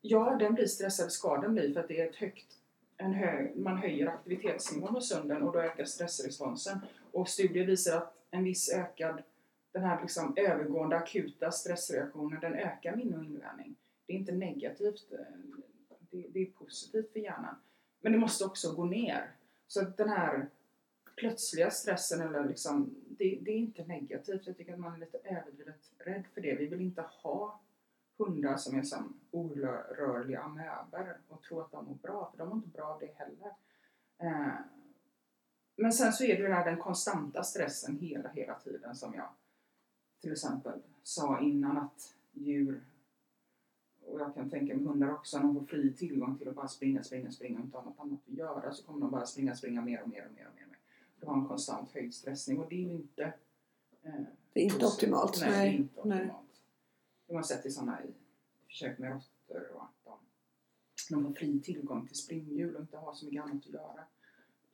ja, 0.00 0.36
den 0.38 0.54
blir 0.54 0.66
stressad, 0.66 1.12
ska 1.12 1.36
den 1.36 1.54
bli, 1.54 1.72
för 1.72 1.80
att 1.80 1.88
det 1.88 2.00
är 2.00 2.08
ett 2.08 2.16
högt 2.16 2.58
en 3.02 3.14
hög, 3.14 3.56
man 3.56 3.76
höjer 3.76 4.06
aktivitetsnivån 4.06 4.94
hos 4.94 5.14
hunden 5.14 5.42
och 5.42 5.52
då 5.52 5.60
ökar 5.60 5.84
stressresponsen. 5.84 6.78
Och 7.12 7.28
studier 7.28 7.66
visar 7.66 7.96
att 7.96 8.14
en 8.30 8.44
viss 8.44 8.72
ökad, 8.72 9.22
den 9.72 9.82
här 9.82 10.00
liksom 10.00 10.34
övergående 10.36 10.96
akuta 10.96 11.50
stressreaktionen, 11.50 12.40
den 12.40 12.54
ökar 12.54 12.96
minne 12.96 13.16
och 13.16 13.24
inlärning. 13.24 13.76
Det 14.06 14.12
är 14.12 14.16
inte 14.16 14.32
negativt, 14.32 15.12
eh, 15.12 15.18
det, 16.10 16.26
det, 16.32 16.40
är 16.40 16.46
positivt 16.46 17.12
för 17.12 17.20
hjärnan. 17.20 17.54
Men 18.00 18.12
det 18.12 18.18
måste 18.18 18.44
också 18.44 18.74
gå 18.74 18.84
ner. 18.84 19.30
Så 19.66 19.82
att 19.82 19.96
den 19.96 20.08
här 20.08 20.48
plötsliga 21.16 21.70
stressen, 21.70 22.20
eller 22.20 22.44
liksom, 22.44 22.94
det, 23.08 23.38
det 23.42 23.50
är 23.50 23.56
inte 23.56 23.84
negativt. 23.84 24.46
Jag 24.46 24.56
tycker 24.56 24.72
att 24.72 24.78
man 24.78 24.94
är 24.94 24.98
lite 24.98 25.18
överdrivet 25.18 25.90
rädd 25.98 26.24
för 26.34 26.40
det. 26.40 26.54
Vi 26.54 26.66
vill 26.66 26.80
inte 26.80 27.04
ha 27.22 27.60
hundar 28.18 28.56
som 28.56 28.78
är 28.78 28.82
som 28.82 29.20
orörliga 29.30 30.40
amöber 30.40 31.18
och 31.28 31.42
tro 31.42 31.60
att 31.60 31.70
de 31.70 31.84
mår 31.84 31.94
bra, 31.94 32.30
för 32.30 32.38
de 32.38 32.48
mår 32.48 32.56
inte 32.56 32.68
bra 32.68 32.84
av 32.84 33.00
det 33.00 33.14
heller. 33.14 33.54
Eh, 34.18 34.54
men 35.76 35.92
sen 35.92 36.12
så 36.12 36.24
är 36.24 36.42
det 36.42 36.70
den 36.70 36.76
konstanta 36.76 37.42
stressen 37.42 37.98
hela, 37.98 38.28
hela 38.28 38.54
tiden 38.54 38.94
som 38.94 39.14
jag 39.14 39.28
till 40.22 40.32
exempel 40.32 40.80
sa 41.02 41.40
innan 41.40 41.76
att 41.76 42.14
djur 42.32 42.80
och 44.06 44.20
jag 44.20 44.34
kan 44.34 44.50
tänka 44.50 44.76
mig 44.76 44.84
hundar 44.84 45.12
också, 45.14 45.38
när 45.38 45.44
de 45.44 45.54
får 45.54 45.66
fri 45.66 45.92
tillgång 45.92 46.38
till 46.38 46.48
att 46.48 46.54
bara 46.54 46.68
springa, 46.68 47.02
springa, 47.02 47.30
springa 47.30 47.58
och 47.58 47.64
inte 47.64 47.76
ha 47.76 47.84
något 47.84 48.00
annat 48.00 48.20
att 48.28 48.38
göra 48.38 48.74
så 48.74 48.82
kommer 48.82 49.00
de 49.00 49.10
bara 49.10 49.26
springa, 49.26 49.56
springa 49.56 49.82
mer 49.82 50.02
och 50.02 50.08
mer 50.08 50.26
och 50.26 50.34
mer 50.34 50.48
och 50.48 50.54
mer. 50.54 50.78
Du 51.20 51.26
har 51.26 51.34
en 51.34 51.48
konstant 51.48 51.92
höjd 51.92 52.14
stressnivå. 52.14 52.66
Det 52.68 52.74
är 52.74 52.78
ju 52.78 52.92
inte... 52.92 53.32
Eh, 54.02 54.12
det 54.52 54.60
är 54.60 54.64
inte 54.64 54.86
optimalt. 54.86 55.40
Nej, 55.40 55.50
nej, 55.50 55.70
det 55.70 55.76
är 55.76 55.78
inte 55.78 56.00
optimalt. 56.00 56.60
De 57.26 57.36
har 57.36 57.42
sett 57.42 57.66
i 57.66 57.70
sådana 57.70 57.98
försök 58.66 58.98
med 58.98 59.12
råttor 59.12 59.70
och 59.74 59.82
att 59.82 60.04
de, 60.04 60.18
de 61.10 61.24
har 61.24 61.32
fri 61.32 61.60
tillgång 61.60 62.06
till 62.06 62.16
springhjul 62.16 62.74
och 62.74 62.80
inte 62.80 62.96
har 62.96 63.14
så 63.14 63.24
mycket 63.24 63.42
annat 63.42 63.66
att 63.66 63.72
göra. 63.72 64.04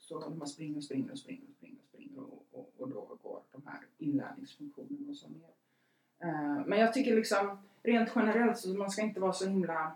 Så 0.08 0.20
de 0.20 0.38
bara 0.38 0.46
springer 0.46 0.76
och 0.76 0.84
springer 0.84 1.12
och 1.12 1.18
springer 1.18 1.42
och 1.48 1.54
springer 1.54 1.78
och, 1.78 1.84
springer 1.84 2.18
och, 2.18 2.46
och, 2.52 2.72
och 2.78 2.88
då 2.88 3.18
går 3.22 3.42
de 3.52 3.62
här 3.66 3.80
inlärningsfunktionerna 3.98 5.08
och 5.08 5.16
så 5.16 5.28
ner. 5.28 5.50
Uh, 6.24 6.66
men 6.66 6.78
jag 6.78 6.92
tycker 6.92 7.16
liksom 7.16 7.58
rent 7.82 8.10
generellt 8.14 8.58
så 8.58 8.68
man 8.68 8.90
ska 8.90 9.02
inte 9.02 9.20
vara 9.20 9.32
så 9.32 9.48
himla 9.48 9.92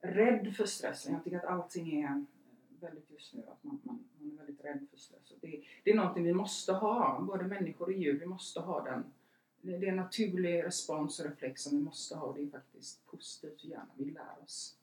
rädd 0.00 0.54
för 0.56 0.66
stressen. 0.66 1.12
Jag 1.12 1.24
tycker 1.24 1.36
att 1.38 1.44
allting 1.44 2.02
är 2.02 2.24
väldigt 2.80 3.10
just 3.10 3.34
nu 3.34 3.42
att 3.48 3.64
man, 3.64 3.80
man, 3.82 4.04
man 4.18 4.32
är 4.32 4.36
väldigt 4.36 4.64
rädd 4.64 4.86
för 4.90 4.98
stress. 4.98 5.32
Det, 5.40 5.62
det 5.84 5.90
är 5.90 5.96
någonting 5.96 6.24
vi 6.24 6.34
måste 6.34 6.72
ha, 6.72 7.20
både 7.20 7.44
människor 7.44 7.86
och 7.86 7.92
djur. 7.92 8.18
Vi 8.20 8.26
måste 8.26 8.60
ha 8.60 8.84
den 8.84 9.04
det 9.60 9.86
är 9.86 9.90
en 9.90 9.96
naturlig 9.96 10.64
respons 10.64 11.20
och 11.20 11.26
reflex 11.26 11.62
som 11.62 11.78
vi 11.78 11.84
måste 11.84 12.16
ha 12.16 12.26
och 12.26 12.34
det 12.34 12.42
är 12.42 12.50
faktiskt 12.50 13.06
positivt 13.06 13.60
för 13.60 13.68
hjärnan. 13.68 13.90
Vi 13.96 14.10
lär 14.10 14.42
oss 14.44 14.76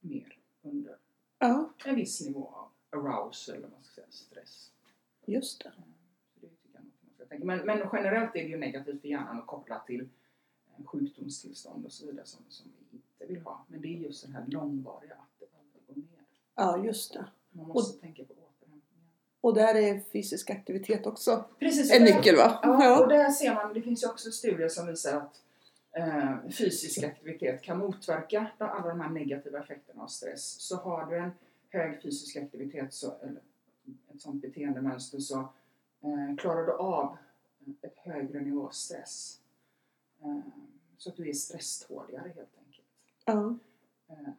mer 0.00 0.38
under 0.62 0.96
ja. 1.38 1.72
en 1.84 1.96
viss 1.96 2.20
nivå 2.20 2.46
av 2.46 2.69
arousal, 2.90 3.54
eller 3.54 3.68
man 3.68 3.82
ska 3.82 3.94
säga, 3.94 4.06
stress. 4.10 4.70
Just 5.26 5.62
det. 5.62 5.72
det 6.40 6.46
tycker 6.48 6.78
jag 7.28 7.44
men, 7.44 7.66
men 7.66 7.88
generellt 7.92 8.36
är 8.36 8.42
det 8.42 8.48
ju 8.48 8.58
negativt 8.58 9.00
för 9.00 9.08
hjärnan 9.08 9.38
att 9.38 9.46
koppla 9.46 9.78
till 9.78 10.00
eh, 10.00 10.84
sjukdomstillstånd 10.84 11.86
och 11.86 11.92
så 11.92 12.06
vidare 12.06 12.26
som, 12.26 12.44
som 12.48 12.72
vi 12.90 12.96
inte 12.96 13.32
vill 13.32 13.42
ha. 13.42 13.64
Men 13.68 13.80
det 13.80 13.88
är 13.88 13.98
just 13.98 14.26
det 14.26 14.32
här 14.32 14.46
långvariga, 14.46 15.14
att 15.14 15.40
det 15.40 15.46
aldrig 15.58 15.86
går 15.86 15.94
ner. 15.94 16.24
Ja, 16.54 16.84
just 16.84 17.12
det. 17.12 17.24
Man 17.50 17.68
måste 17.68 17.96
och, 17.96 18.00
tänka 18.00 18.24
på 18.24 18.34
och 19.40 19.54
där 19.54 19.74
är 19.74 20.00
fysisk 20.12 20.50
aktivitet 20.50 21.06
också 21.06 21.44
Precis, 21.58 21.92
en 21.92 22.04
nyckel 22.04 22.36
va? 22.36 22.60
Ja, 22.62 22.84
ja, 22.84 23.00
och 23.00 23.08
där 23.08 23.30
ser 23.30 23.54
man, 23.54 23.74
det 23.74 23.82
finns 23.82 24.04
ju 24.04 24.08
också 24.08 24.30
studier 24.30 24.68
som 24.68 24.86
visar 24.86 25.16
att 25.16 25.42
eh, 25.96 26.50
fysisk 26.50 27.02
aktivitet 27.02 27.62
kan 27.62 27.78
motverka 27.78 28.46
alla 28.58 28.88
de 28.88 29.00
här 29.00 29.10
negativa 29.10 29.58
effekterna 29.58 30.02
av 30.02 30.06
stress. 30.06 30.60
Så 30.60 30.76
har 30.76 31.06
du 31.06 31.18
en 31.18 31.30
hög 31.70 32.02
fysisk 32.02 32.36
aktivitet, 32.36 32.92
så, 32.94 33.14
eller 33.22 33.42
ett 34.14 34.20
sånt 34.20 34.42
beteendemönster, 34.42 35.18
så 35.18 35.38
eh, 36.00 36.36
klarar 36.38 36.66
du 36.66 36.72
av 36.72 37.16
ett 37.82 37.96
högre 37.96 38.40
nivå 38.40 38.70
stress. 38.70 39.40
Eh, 40.22 40.40
så 40.96 41.10
att 41.10 41.16
du 41.16 41.28
är 41.28 41.32
stresståligare 41.32 42.28
helt 42.28 42.58
enkelt. 42.66 42.86
Ja. 43.24 43.58
Eh, 44.08 44.32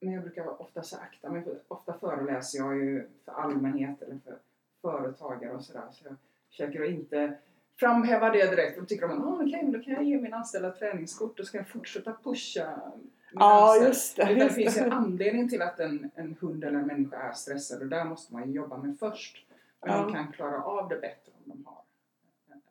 men 0.00 0.12
jag 0.12 0.22
brukar 0.22 0.62
ofta 0.62 0.82
sakta 0.82 1.30
mig, 1.30 1.44
ofta 1.68 1.98
föreläser 1.98 2.58
jag 2.58 2.76
ju 2.76 3.08
för 3.24 3.32
allmänhet 3.32 4.02
eller 4.02 4.18
för 4.18 4.38
företagare 4.82 5.52
och 5.52 5.64
sådär. 5.64 5.88
Så 5.92 6.04
jag 6.04 6.16
försöker 6.48 6.82
att 6.82 6.90
inte 6.90 7.38
framhäva 7.76 8.30
det 8.30 8.50
direkt. 8.50 8.78
Då 8.78 8.84
tycker 8.84 9.08
de 9.08 9.18
att 9.18 9.24
oh, 9.24 9.46
okay, 9.46 9.70
då 9.70 9.82
kan 9.82 9.92
jag 9.92 10.04
ge 10.04 10.20
min 10.20 10.34
anställda 10.34 10.70
träningskort 10.70 11.40
och 11.40 11.46
ska 11.46 11.58
jag 11.58 11.68
fortsätta 11.68 12.16
pusha 12.22 12.92
Ja, 13.34 13.76
just 13.76 14.16
det. 14.16 14.32
Just 14.32 14.48
det 14.48 14.62
finns 14.62 14.76
en 14.76 14.92
anledning 14.92 15.48
till 15.48 15.62
att 15.62 15.80
en, 15.80 16.10
en 16.14 16.36
hund 16.40 16.64
eller 16.64 16.78
en 16.78 16.86
människa 16.86 17.16
är 17.16 17.32
stressad 17.32 17.82
och 17.82 17.88
där 17.88 18.04
måste 18.04 18.32
man 18.32 18.52
jobba 18.52 18.76
med 18.76 18.98
först. 18.98 19.46
Men 19.80 19.92
ja. 19.92 20.02
man 20.02 20.12
kan 20.12 20.32
klara 20.32 20.62
av 20.64 20.88
det 20.88 20.96
bättre 21.00 21.32
om, 21.32 21.42
de 21.44 21.64
har, 21.66 21.82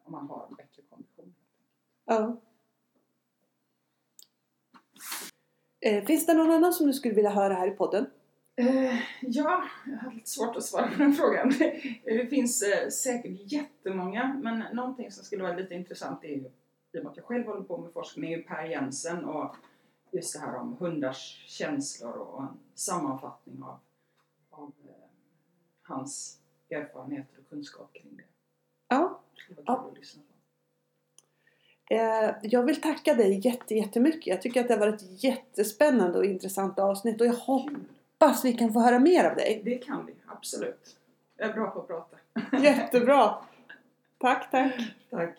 om 0.04 0.12
man 0.12 0.28
har 0.28 0.47
en 0.49 0.56
bättre 0.56 0.82
kondition. 0.89 1.36
Ja. 2.06 2.41
Eh, 5.82 6.06
finns 6.06 6.26
det 6.26 6.34
någon 6.34 6.52
annan 6.52 6.73
som 6.73 6.88
du 6.88 6.93
skulle 6.93 7.13
vilja 7.13 7.30
höra 7.30 7.54
här 7.54 7.67
i 7.67 7.71
podden? 7.71 8.06
Eh, 8.56 8.95
ja, 9.21 9.63
jag 9.86 9.97
har 9.97 10.12
lite 10.12 10.30
svårt 10.30 10.56
att 10.56 10.63
svara 10.63 10.88
på 10.88 10.97
den 10.97 11.13
frågan. 11.19 11.54
Det 12.04 12.28
finns 12.30 12.62
eh, 12.62 12.89
säkert 12.89 13.52
jättemånga, 13.52 14.39
men 14.43 14.63
någonting 14.73 15.12
som 15.12 15.26
skulle 15.26 15.43
vara 15.43 15.56
lite 15.56 15.73
intressant 15.73 16.23
är 16.23 16.28
i 16.28 16.39
och 16.99 17.04
med 17.04 17.12
att 17.12 17.17
jag 17.17 17.26
själv 17.26 17.45
håller 17.45 17.63
på 17.63 17.78
med 17.78 17.93
forskning, 17.93 18.34
är 18.34 18.38
ju 18.38 18.43
Per 18.43 18.65
Jensen 18.65 19.26
och 19.26 19.56
just 20.13 20.34
det 20.34 20.39
här 20.39 20.56
om 20.56 20.78
hundars 20.80 21.43
känslor 21.47 22.13
och 22.13 22.41
en 22.41 22.60
sammanfattning 22.76 23.63
av, 23.63 23.80
av 24.49 24.71
eh, 24.88 24.93
hans 25.82 26.39
erfarenheter 26.69 27.39
och 27.39 27.49
kunskap 27.49 27.93
kring 27.93 28.17
det. 28.17 28.23
Ja. 28.88 29.19
Det 29.47 29.56
Ja. 29.65 29.76
kul 29.76 29.91
att 29.91 29.97
lyssna 29.97 30.21
på. 30.21 30.28
Eh, 31.95 32.36
jag 32.41 32.63
vill 32.63 32.82
tacka 32.82 33.13
dig 33.13 33.41
jätte, 33.47 33.76
jättemycket. 33.76 34.28
Jag 34.28 34.41
tycker 34.41 34.62
att 34.62 34.67
det 34.67 34.73
har 34.73 34.80
varit 34.80 35.02
ett 35.02 35.23
jättespännande 35.23 36.17
och 36.17 36.26
intressant 36.26 36.80
avsnitt 36.80 37.21
och 37.21 37.28
jag 37.28 37.34
hoppas 37.34 38.45
vi 38.45 38.54
kan 38.54 38.73
få 38.73 38.80
höra 38.80 38.99
mer 38.99 39.30
av 39.30 39.36
dig. 39.36 39.62
Det 39.65 39.78
kan 39.78 40.06
vi, 40.06 40.13
absolut. 40.28 40.97
Jag 41.38 41.49
är 41.49 41.54
bra 41.54 41.71
på 41.71 41.80
att 41.80 41.88
prata. 41.88 42.17
Jättebra! 42.63 43.36
Tack, 44.17 44.52
tack! 44.52 44.73
Tack. 45.10 45.38